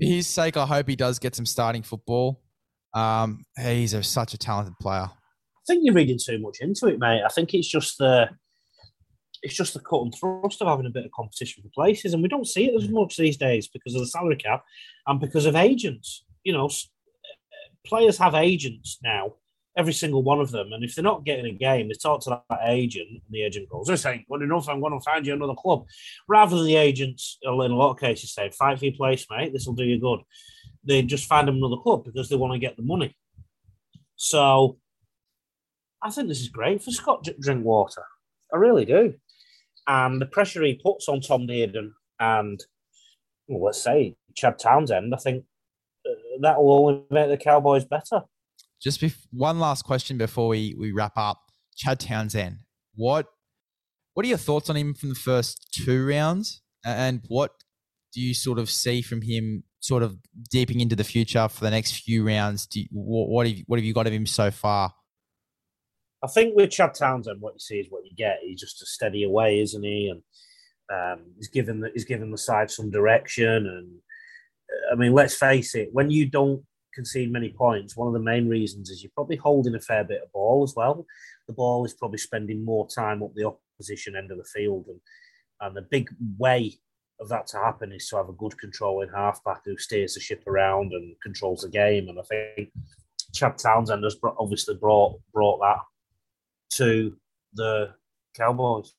for 0.00 0.06
his 0.06 0.26
sake, 0.28 0.56
I 0.56 0.66
hope 0.66 0.88
he 0.88 0.96
does 0.96 1.18
get 1.18 1.34
some 1.34 1.46
starting 1.46 1.82
football. 1.82 2.42
Um, 2.94 3.44
he's 3.58 3.94
a, 3.94 4.02
such 4.02 4.34
a 4.34 4.38
talented 4.38 4.74
player. 4.80 5.08
I 5.08 5.64
think 5.66 5.80
you're 5.84 5.94
reading 5.94 6.18
too 6.24 6.38
much 6.38 6.58
into 6.60 6.86
it, 6.86 6.98
mate. 6.98 7.22
I 7.24 7.28
think 7.28 7.54
it's 7.54 7.68
just 7.68 7.98
the 7.98 8.28
it's 9.42 9.54
just 9.54 9.74
the 9.74 9.80
cut 9.80 10.02
and 10.02 10.14
thrust 10.14 10.62
of 10.62 10.68
having 10.68 10.86
a 10.86 10.90
bit 10.90 11.04
of 11.04 11.12
competition 11.12 11.62
for 11.62 11.68
places, 11.70 12.14
and 12.14 12.22
we 12.22 12.28
don't 12.28 12.46
see 12.46 12.66
it 12.66 12.82
as 12.82 12.88
much 12.88 13.16
these 13.16 13.36
days 13.36 13.68
because 13.68 13.94
of 13.94 14.00
the 14.00 14.06
salary 14.06 14.36
cap 14.36 14.64
and 15.06 15.20
because 15.20 15.46
of 15.46 15.56
agents. 15.56 16.24
You 16.44 16.52
know, 16.52 16.70
players 17.84 18.18
have 18.18 18.34
agents 18.34 18.98
now 19.02 19.34
every 19.76 19.92
single 19.92 20.22
one 20.22 20.40
of 20.40 20.50
them. 20.50 20.72
And 20.72 20.84
if 20.84 20.94
they're 20.94 21.02
not 21.02 21.24
getting 21.24 21.46
a 21.46 21.56
game, 21.56 21.88
they 21.88 21.94
talk 21.94 22.20
to 22.22 22.30
that 22.50 22.58
agent, 22.66 23.08
and 23.08 23.20
the 23.30 23.42
agent 23.42 23.68
goes, 23.68 23.86
"This 23.86 24.06
ain't 24.06 24.28
good 24.28 24.42
enough. 24.42 24.68
I'm 24.68 24.80
going 24.80 24.98
to 24.98 25.04
find 25.04 25.26
you 25.26 25.32
another 25.32 25.54
club." 25.54 25.86
Rather 26.28 26.56
than 26.56 26.66
the 26.66 26.76
agents, 26.76 27.38
uh, 27.46 27.58
in 27.60 27.70
a 27.70 27.76
lot 27.76 27.90
of 27.90 28.00
cases, 28.00 28.34
say, 28.34 28.50
"Fight 28.50 28.78
for 28.78 28.86
your 28.86 28.94
place, 28.94 29.26
mate. 29.30 29.52
This 29.52 29.66
will 29.66 29.74
do 29.74 29.84
you 29.84 29.98
good." 29.98 30.20
They 30.84 31.02
just 31.02 31.26
find 31.26 31.46
them 31.48 31.56
another 31.56 31.80
club 31.80 32.04
because 32.04 32.28
they 32.28 32.36
want 32.36 32.52
to 32.52 32.58
get 32.58 32.76
the 32.76 32.82
money. 32.82 33.16
So, 34.16 34.78
I 36.02 36.10
think 36.10 36.28
this 36.28 36.40
is 36.40 36.48
great 36.48 36.82
for 36.82 36.90
Scott 36.90 37.26
Drinkwater. 37.40 38.04
I 38.52 38.56
really 38.56 38.84
do. 38.84 39.14
And 39.86 40.20
the 40.20 40.26
pressure 40.26 40.62
he 40.62 40.74
puts 40.74 41.08
on 41.08 41.20
Tom 41.20 41.46
Dearden 41.46 41.90
and, 42.20 42.64
well, 43.48 43.64
let's 43.64 43.82
say, 43.82 44.16
Chad 44.34 44.58
Townsend, 44.58 45.14
I 45.14 45.18
think 45.18 45.44
uh, 46.06 46.12
that 46.40 46.62
will 46.62 46.88
only 46.88 47.02
make 47.10 47.28
the 47.28 47.36
Cowboys 47.36 47.84
better. 47.84 48.22
Just 48.80 49.00
bef- 49.00 49.26
one 49.32 49.58
last 49.58 49.82
question 49.82 50.18
before 50.18 50.48
we, 50.48 50.74
we 50.78 50.92
wrap 50.92 51.12
up. 51.16 51.38
Chad 51.76 52.00
Townsend, 52.00 52.58
what 52.94 53.26
what 54.14 54.26
are 54.26 54.28
your 54.28 54.38
thoughts 54.38 54.68
on 54.68 54.76
him 54.76 54.94
from 54.94 55.08
the 55.08 55.14
first 55.14 55.68
two 55.72 56.06
rounds, 56.06 56.60
and 56.84 57.22
what 57.28 57.52
do 58.12 58.20
you 58.20 58.34
sort 58.34 58.58
of 58.58 58.68
see 58.68 59.00
from 59.00 59.22
him, 59.22 59.64
sort 59.80 60.02
of 60.02 60.18
deeping 60.50 60.80
into 60.80 60.94
the 60.94 61.04
future 61.04 61.48
for 61.48 61.64
the 61.64 61.70
next 61.70 62.02
few 62.02 62.26
rounds? 62.26 62.68
You, 62.74 62.86
what, 62.92 63.28
what 63.28 63.46
have 63.46 63.56
you, 63.56 63.64
what 63.66 63.78
have 63.78 63.84
you 63.84 63.94
got 63.94 64.06
of 64.06 64.12
him 64.12 64.26
so 64.26 64.50
far? 64.50 64.92
I 66.22 66.28
think 66.28 66.54
with 66.54 66.70
Chad 66.70 66.94
Townsend, 66.94 67.40
what 67.40 67.54
you 67.54 67.60
see 67.60 67.80
is 67.80 67.88
what 67.90 68.04
you 68.04 68.12
get. 68.16 68.38
He's 68.42 68.60
just 68.60 68.82
a 68.82 68.86
steady 68.86 69.24
away, 69.24 69.60
isn't 69.60 69.82
he? 69.82 70.08
And 70.08 70.22
um, 70.92 71.26
he's 71.36 71.48
given 71.48 71.80
the, 71.80 71.90
he's 71.92 72.04
given 72.04 72.30
the 72.30 72.38
side 72.38 72.70
some 72.70 72.90
direction. 72.90 73.66
And 73.66 73.98
I 74.90 74.94
mean, 74.94 75.12
let's 75.12 75.34
face 75.34 75.74
it, 75.74 75.88
when 75.92 76.10
you 76.10 76.26
don't 76.26 76.62
concede 76.94 77.32
many 77.32 77.50
points, 77.50 77.96
one 77.96 78.06
of 78.06 78.14
the 78.14 78.20
main 78.20 78.48
reasons 78.48 78.88
is 78.88 79.02
you're 79.02 79.10
probably 79.14 79.36
holding 79.36 79.74
a 79.74 79.80
fair 79.80 80.04
bit 80.04 80.22
of 80.22 80.32
ball 80.32 80.62
as 80.62 80.74
well. 80.76 81.06
The 81.48 81.54
ball 81.54 81.84
is 81.84 81.94
probably 81.94 82.18
spending 82.18 82.64
more 82.64 82.86
time 82.88 83.22
up 83.22 83.34
the 83.34 83.52
opposition 83.78 84.14
end 84.14 84.30
of 84.30 84.38
the 84.38 84.44
field, 84.44 84.86
and 84.88 85.00
and 85.60 85.76
the 85.76 85.82
big 85.82 86.08
way 86.38 86.74
of 87.20 87.28
that 87.28 87.46
to 87.48 87.56
happen 87.56 87.92
is 87.92 88.08
to 88.08 88.16
have 88.16 88.28
a 88.28 88.32
good 88.32 88.58
controlling 88.58 89.08
halfback 89.14 89.62
who 89.64 89.76
steers 89.78 90.14
the 90.14 90.20
ship 90.20 90.42
around 90.46 90.92
and 90.92 91.14
controls 91.22 91.60
the 91.62 91.68
game. 91.68 92.08
And 92.08 92.18
I 92.18 92.22
think 92.22 92.70
Chad 93.32 93.58
Townsend 93.58 94.02
has 94.02 94.16
obviously 94.38 94.74
brought 94.74 95.20
brought 95.32 95.60
that 95.60 95.78
to 96.76 97.16
the 97.54 97.94
Cowboys. 98.34 98.94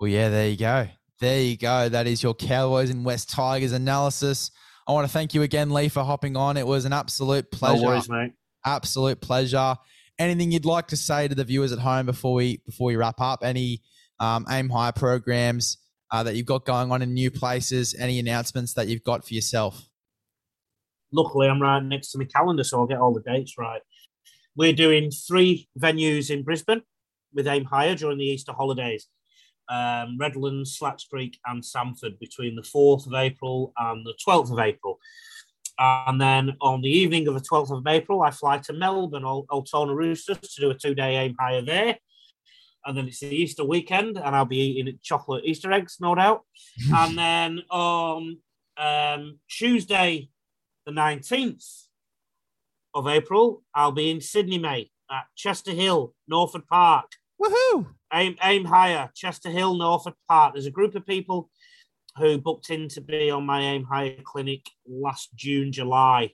Well, 0.00 0.08
yeah, 0.08 0.28
there 0.28 0.48
you 0.48 0.56
go. 0.56 0.88
There 1.20 1.40
you 1.40 1.56
go. 1.56 1.88
That 1.88 2.06
is 2.06 2.22
your 2.22 2.34
Cowboys 2.34 2.90
and 2.90 3.04
West 3.04 3.30
Tigers 3.30 3.72
analysis. 3.72 4.50
I 4.86 4.92
want 4.92 5.06
to 5.06 5.12
thank 5.12 5.34
you 5.34 5.42
again, 5.42 5.70
Lee, 5.70 5.88
for 5.88 6.04
hopping 6.04 6.36
on. 6.36 6.56
It 6.56 6.66
was 6.66 6.84
an 6.84 6.92
absolute 6.92 7.50
pleasure. 7.50 7.82
No 7.82 7.88
worries, 7.88 8.08
mate. 8.08 8.32
Absolute 8.64 9.20
pleasure. 9.20 9.76
Anything 10.18 10.52
you'd 10.52 10.64
like 10.64 10.88
to 10.88 10.96
say 10.96 11.28
to 11.28 11.34
the 11.34 11.44
viewers 11.44 11.72
at 11.72 11.78
home 11.78 12.06
before 12.06 12.34
we 12.34 12.58
before 12.66 12.88
we 12.88 12.96
wrap 12.96 13.20
up? 13.20 13.40
Any 13.42 13.82
um, 14.20 14.46
aim 14.50 14.68
higher 14.68 14.92
programs 14.92 15.78
uh, 16.10 16.22
that 16.22 16.36
you've 16.36 16.46
got 16.46 16.64
going 16.64 16.92
on 16.92 17.02
in 17.02 17.14
new 17.14 17.30
places? 17.30 17.94
Any 17.98 18.18
announcements 18.18 18.74
that 18.74 18.86
you've 18.88 19.02
got 19.02 19.26
for 19.26 19.34
yourself? 19.34 19.88
Luckily, 21.12 21.48
I'm 21.48 21.60
right 21.60 21.82
next 21.82 22.12
to 22.12 22.18
my 22.18 22.24
calendar, 22.24 22.64
so 22.64 22.80
I'll 22.80 22.86
get 22.86 22.98
all 22.98 23.14
the 23.14 23.22
dates 23.22 23.54
right. 23.58 23.80
We're 24.56 24.72
doing 24.72 25.10
three 25.10 25.68
venues 25.78 26.30
in 26.30 26.42
Brisbane 26.42 26.80
with 27.34 27.46
Aim 27.46 27.66
Higher 27.66 27.94
during 27.94 28.16
the 28.16 28.24
Easter 28.24 28.52
holidays. 28.52 29.06
Um, 29.68 30.16
Redlands, 30.18 30.78
Slacks 30.78 31.04
Creek, 31.04 31.38
and 31.44 31.62
Samford 31.62 32.18
between 32.18 32.56
the 32.56 32.62
4th 32.62 33.06
of 33.06 33.12
April 33.12 33.74
and 33.76 34.06
the 34.06 34.14
12th 34.26 34.52
of 34.52 34.58
April. 34.58 34.98
And 35.78 36.18
then 36.18 36.56
on 36.62 36.80
the 36.80 36.88
evening 36.88 37.28
of 37.28 37.34
the 37.34 37.40
12th 37.40 37.76
of 37.76 37.86
April, 37.86 38.22
I 38.22 38.30
fly 38.30 38.56
to 38.58 38.72
Melbourne, 38.72 39.24
Altona 39.24 39.94
Roosters, 39.94 40.38
to 40.38 40.60
do 40.60 40.70
a 40.70 40.74
two 40.74 40.94
day 40.94 41.16
aim 41.16 41.36
higher 41.38 41.60
there. 41.60 41.98
And 42.86 42.96
then 42.96 43.08
it's 43.08 43.20
the 43.20 43.34
Easter 43.34 43.64
weekend, 43.64 44.16
and 44.16 44.34
I'll 44.34 44.46
be 44.46 44.58
eating 44.58 44.98
chocolate 45.02 45.44
Easter 45.44 45.70
eggs, 45.70 45.98
no 46.00 46.14
doubt. 46.14 46.44
and 46.94 47.18
then 47.18 47.62
on 47.68 48.38
um, 48.78 49.38
Tuesday, 49.50 50.30
the 50.86 50.92
19th, 50.92 51.85
of 52.96 53.06
April, 53.06 53.62
I'll 53.74 53.92
be 53.92 54.10
in 54.10 54.22
Sydney, 54.22 54.58
mate, 54.58 54.90
at 55.10 55.26
Chester 55.36 55.72
Hill, 55.72 56.14
Norfolk 56.26 56.66
Park. 56.66 57.12
Woohoo! 57.40 57.86
Aim, 58.12 58.36
aim 58.42 58.64
higher, 58.64 59.10
Chester 59.14 59.50
Hill, 59.50 59.74
Norfolk 59.74 60.16
Park. 60.26 60.54
There's 60.54 60.66
a 60.66 60.70
group 60.70 60.94
of 60.94 61.06
people 61.06 61.50
who 62.16 62.38
booked 62.38 62.70
in 62.70 62.88
to 62.88 63.02
be 63.02 63.30
on 63.30 63.44
my 63.44 63.60
Aim 63.60 63.84
Higher 63.84 64.16
clinic 64.24 64.62
last 64.88 65.28
June, 65.36 65.72
July, 65.72 66.32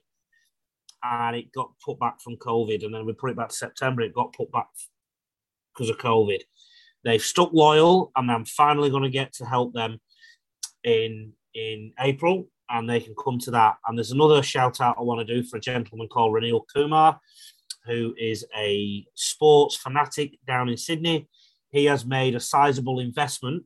and 1.03 1.35
it 1.35 1.51
got 1.51 1.73
put 1.83 1.99
back 1.99 2.21
from 2.21 2.37
COVID. 2.37 2.85
And 2.85 2.95
then 2.95 3.05
we 3.05 3.11
put 3.11 3.31
it 3.31 3.35
back 3.35 3.49
to 3.49 3.55
September. 3.55 4.01
It 4.01 4.13
got 4.13 4.31
put 4.31 4.49
back 4.49 4.69
because 5.73 5.89
of 5.89 5.97
COVID. 5.97 6.39
They've 7.03 7.21
stuck 7.21 7.51
loyal, 7.51 8.13
and 8.15 8.31
I'm 8.31 8.45
finally 8.45 8.89
going 8.89 9.03
to 9.03 9.09
get 9.09 9.33
to 9.33 9.45
help 9.45 9.73
them 9.73 9.99
in 10.85 11.33
in 11.53 11.91
April 11.99 12.47
and 12.69 12.89
they 12.89 12.99
can 12.99 13.15
come 13.21 13.39
to 13.39 13.51
that. 13.51 13.75
And 13.87 13.97
there's 13.97 14.11
another 14.11 14.41
shout 14.43 14.81
out 14.81 14.95
I 14.97 15.03
want 15.03 15.25
to 15.25 15.33
do 15.33 15.43
for 15.43 15.57
a 15.57 15.61
gentleman 15.61 16.07
called 16.07 16.33
Ranil 16.33 16.61
Kumar, 16.73 17.19
who 17.85 18.15
is 18.17 18.45
a 18.57 19.05
sports 19.15 19.75
fanatic 19.75 20.37
down 20.47 20.69
in 20.69 20.77
Sydney. 20.77 21.27
He 21.69 21.85
has 21.85 22.05
made 22.05 22.35
a 22.35 22.39
sizable 22.39 22.99
investment 22.99 23.63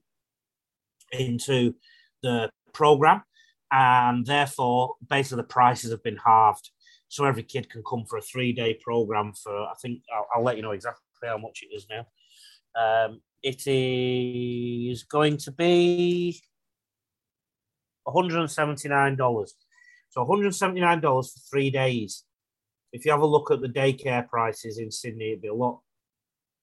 into 1.12 1.76
the 2.24 2.50
program, 2.74 3.24
and 3.72 4.26
therefore, 4.26 4.96
basically, 5.08 5.38
the 5.38 5.48
prices 5.48 5.92
have 5.92 6.04
been 6.04 6.18
halved. 6.18 6.72
So 7.10 7.26
every 7.26 7.44
kid 7.44 7.70
can 7.70 7.84
come 7.88 8.06
for 8.06 8.18
a 8.18 8.22
three 8.22 8.54
day 8.54 8.74
program 8.82 9.34
for, 9.34 9.56
I 9.56 9.74
think, 9.82 10.02
I'll, 10.14 10.28
I'll, 10.36 10.44
let 10.44 10.58
you 10.58 10.62
know 10.62 10.72
exactly 10.72 11.04
how 11.24 11.38
much 11.38 11.64
it 11.64 11.74
is 11.76 11.88
now. 11.90 12.06
Um, 12.76 13.22
it 13.44 13.64
is 13.66 15.04
going 15.04 15.38
to 15.38 15.52
be 15.52 16.42
$179. 18.08 19.52
So 20.10 20.26
$179 20.26 21.02
for 21.02 21.40
three 21.52 21.70
days. 21.70 22.24
If 22.94 23.06
you 23.06 23.12
have 23.12 23.22
a 23.22 23.26
look 23.26 23.52
at 23.52 23.62
the 23.62 23.68
daycare 23.68 24.28
prices 24.28 24.80
in 24.80 24.92
Sydney, 24.92 25.30
it'd 25.30 25.42
be 25.42 25.50
a 25.50 25.54
lot 25.54 25.82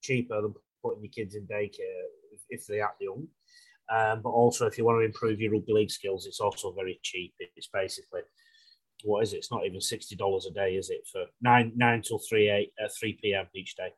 cheaper 0.03 0.41
than 0.41 0.55
putting 0.83 1.03
your 1.03 1.11
kids 1.11 1.35
in 1.35 1.47
daycare 1.47 2.05
if, 2.49 2.67
they 2.67 2.81
are 2.81 2.95
young. 3.01 3.27
Um, 3.93 4.23
but 4.23 4.31
also, 4.31 4.67
if 4.67 4.79
you 4.79 4.85
want 4.85 5.01
to 5.01 5.05
improve 5.05 5.41
your 5.41 5.53
rugby 5.53 5.73
league 5.73 5.91
skills, 5.91 6.27
it's 6.27 6.41
also 6.41 6.73
very 6.73 6.99
cheap. 7.03 7.35
It's 7.39 7.69
basically 7.73 8.23
what 9.05 9.23
is 9.23 9.33
it? 9.33 9.39
It's 9.39 9.51
not 9.51 9.67
even 9.67 9.81
sixty 9.81 10.17
dollars 10.17 10.47
a 10.47 10.51
day, 10.51 10.77
is 10.77 10.91
it? 10.91 11.07
For 11.11 11.27
nine 11.43 11.73
nine 11.77 12.03
till 12.03 12.19
three 12.19 12.49
eight 12.49 12.73
uh, 12.83 12.89
three 12.99 13.19
p.m. 13.21 13.47
each 13.55 13.77
day. 13.77 13.93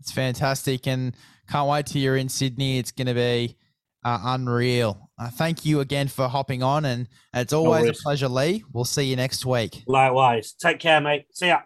It's 0.00 0.12
fantastic, 0.12 0.86
and 0.86 1.14
can't 1.48 1.68
wait 1.68 1.86
till 1.86 2.00
you're 2.00 2.16
in 2.16 2.28
Sydney. 2.28 2.78
It's 2.78 2.92
going 2.92 3.08
to 3.08 3.14
be 3.14 3.56
uh, 4.06 4.20
unreal. 4.22 5.10
Uh, 5.18 5.28
thank 5.28 5.64
you 5.64 5.80
again 5.80 6.06
for 6.06 6.28
hopping 6.28 6.62
on, 6.62 6.84
and 6.84 7.08
it's 7.34 7.52
always 7.52 7.84
no 7.84 7.90
a 7.90 7.92
pleasure, 7.92 8.28
Lee. 8.28 8.64
We'll 8.72 8.84
see 8.84 9.02
you 9.02 9.16
next 9.16 9.44
week. 9.44 9.82
Likewise. 9.88 10.52
Take 10.52 10.78
care, 10.78 11.00
mate. 11.00 11.26
See 11.32 11.48
ya. 11.48 11.62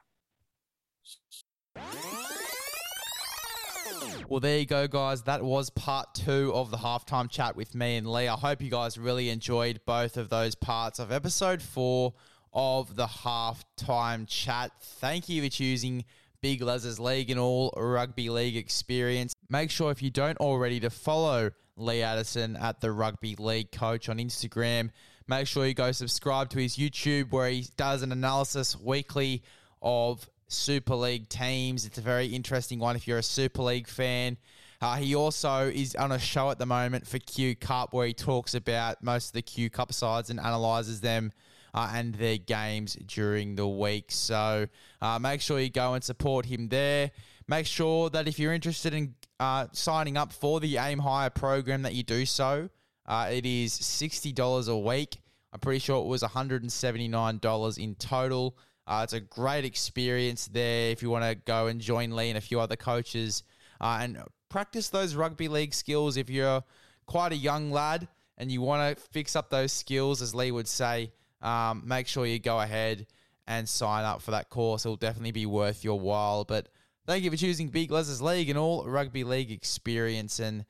Well, 4.26 4.40
there 4.40 4.58
you 4.58 4.64
go, 4.64 4.88
guys. 4.88 5.22
That 5.24 5.42
was 5.42 5.68
part 5.70 6.14
two 6.14 6.52
of 6.54 6.70
the 6.70 6.78
halftime 6.78 7.28
chat 7.28 7.56
with 7.56 7.74
me 7.74 7.96
and 7.96 8.10
Lee. 8.10 8.28
I 8.28 8.36
hope 8.36 8.62
you 8.62 8.70
guys 8.70 8.96
really 8.96 9.28
enjoyed 9.28 9.80
both 9.84 10.16
of 10.16 10.30
those 10.30 10.54
parts 10.54 10.98
of 10.98 11.12
episode 11.12 11.60
four 11.60 12.14
of 12.54 12.96
the 12.96 13.06
halftime 13.06 14.26
chat. 14.26 14.70
Thank 14.80 15.28
you 15.28 15.42
for 15.42 15.50
choosing 15.50 16.04
Big 16.40 16.62
Les's 16.62 16.98
League 16.98 17.28
and 17.28 17.38
all 17.38 17.74
rugby 17.76 18.30
league 18.30 18.56
experience. 18.56 19.34
Make 19.50 19.70
sure 19.70 19.90
if 19.90 20.00
you 20.00 20.10
don't 20.10 20.38
already 20.38 20.80
to 20.80 20.90
follow 20.90 21.50
Lee 21.80 22.02
Addison 22.02 22.56
at 22.56 22.80
the 22.80 22.92
Rugby 22.92 23.36
League 23.36 23.72
Coach 23.72 24.08
on 24.08 24.18
Instagram. 24.18 24.90
Make 25.26 25.46
sure 25.46 25.66
you 25.66 25.74
go 25.74 25.92
subscribe 25.92 26.50
to 26.50 26.58
his 26.58 26.76
YouTube 26.76 27.30
where 27.30 27.48
he 27.48 27.66
does 27.76 28.02
an 28.02 28.12
analysis 28.12 28.76
weekly 28.76 29.42
of 29.80 30.28
Super 30.48 30.96
League 30.96 31.28
teams. 31.28 31.86
It's 31.86 31.98
a 31.98 32.02
very 32.02 32.26
interesting 32.26 32.78
one 32.78 32.96
if 32.96 33.06
you're 33.06 33.18
a 33.18 33.22
Super 33.22 33.62
League 33.62 33.86
fan. 33.86 34.36
Uh, 34.82 34.96
he 34.96 35.14
also 35.14 35.68
is 35.68 35.94
on 35.94 36.10
a 36.10 36.18
show 36.18 36.50
at 36.50 36.58
the 36.58 36.66
moment 36.66 37.06
for 37.06 37.18
Q 37.18 37.54
Cup 37.54 37.92
where 37.92 38.06
he 38.06 38.14
talks 38.14 38.54
about 38.54 39.02
most 39.02 39.28
of 39.28 39.32
the 39.34 39.42
Q 39.42 39.70
Cup 39.70 39.92
sides 39.92 40.30
and 40.30 40.40
analyzes 40.40 41.00
them 41.00 41.32
uh, 41.74 41.92
and 41.94 42.14
their 42.14 42.38
games 42.38 42.96
during 43.06 43.56
the 43.56 43.68
week. 43.68 44.06
So 44.08 44.66
uh, 45.00 45.18
make 45.18 45.42
sure 45.42 45.60
you 45.60 45.70
go 45.70 45.94
and 45.94 46.02
support 46.02 46.46
him 46.46 46.68
there. 46.68 47.10
Make 47.46 47.66
sure 47.66 48.10
that 48.10 48.26
if 48.26 48.38
you're 48.38 48.54
interested 48.54 48.94
in 48.94 49.14
uh, 49.40 49.66
signing 49.72 50.16
up 50.16 50.32
for 50.32 50.60
the 50.60 50.76
Aim 50.76 50.98
Higher 50.98 51.30
program, 51.30 51.82
that 51.82 51.94
you 51.94 52.02
do 52.02 52.26
so. 52.26 52.68
Uh, 53.06 53.30
it 53.32 53.46
is 53.46 53.72
$60 53.72 54.68
a 54.68 54.78
week. 54.78 55.16
I'm 55.52 55.58
pretty 55.58 55.80
sure 55.80 56.00
it 56.00 56.06
was 56.06 56.22
$179 56.22 57.78
in 57.78 57.94
total. 57.96 58.56
Uh, 58.86 59.00
it's 59.02 59.14
a 59.14 59.20
great 59.20 59.64
experience 59.64 60.46
there 60.46 60.90
if 60.90 61.02
you 61.02 61.10
want 61.10 61.24
to 61.24 61.34
go 61.34 61.68
and 61.68 61.80
join 61.80 62.14
Lee 62.14 62.28
and 62.28 62.38
a 62.38 62.40
few 62.40 62.60
other 62.60 62.76
coaches 62.76 63.42
uh, 63.80 63.98
and 64.00 64.22
practice 64.48 64.90
those 64.90 65.14
rugby 65.14 65.48
league 65.48 65.72
skills. 65.72 66.16
If 66.16 66.28
you're 66.28 66.62
quite 67.06 67.32
a 67.32 67.36
young 67.36 67.70
lad 67.70 68.08
and 68.36 68.52
you 68.52 68.60
want 68.60 68.96
to 68.96 69.02
fix 69.10 69.34
up 69.36 69.48
those 69.48 69.72
skills, 69.72 70.20
as 70.20 70.34
Lee 70.34 70.52
would 70.52 70.68
say, 70.68 71.12
um, 71.40 71.82
make 71.86 72.06
sure 72.06 72.26
you 72.26 72.38
go 72.38 72.60
ahead 72.60 73.06
and 73.46 73.68
sign 73.68 74.04
up 74.04 74.20
for 74.20 74.32
that 74.32 74.50
course. 74.50 74.84
It'll 74.84 74.96
definitely 74.96 75.32
be 75.32 75.46
worth 75.46 75.82
your 75.82 75.98
while. 75.98 76.44
But 76.44 76.68
thank 77.10 77.24
you 77.24 77.30
for 77.32 77.36
choosing 77.36 77.66
Big 77.66 77.90
Les's 77.90 78.22
League 78.22 78.50
and 78.50 78.56
all 78.56 78.86
rugby 78.86 79.24
league 79.24 79.50
experience. 79.50 80.38
And 80.38 80.64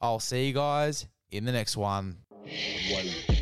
I'll 0.00 0.20
see 0.20 0.46
you 0.46 0.54
guys 0.54 1.08
in 1.32 1.44
the 1.44 1.50
next 1.50 1.76
one. 1.76 2.18
Whoa. 2.30 3.39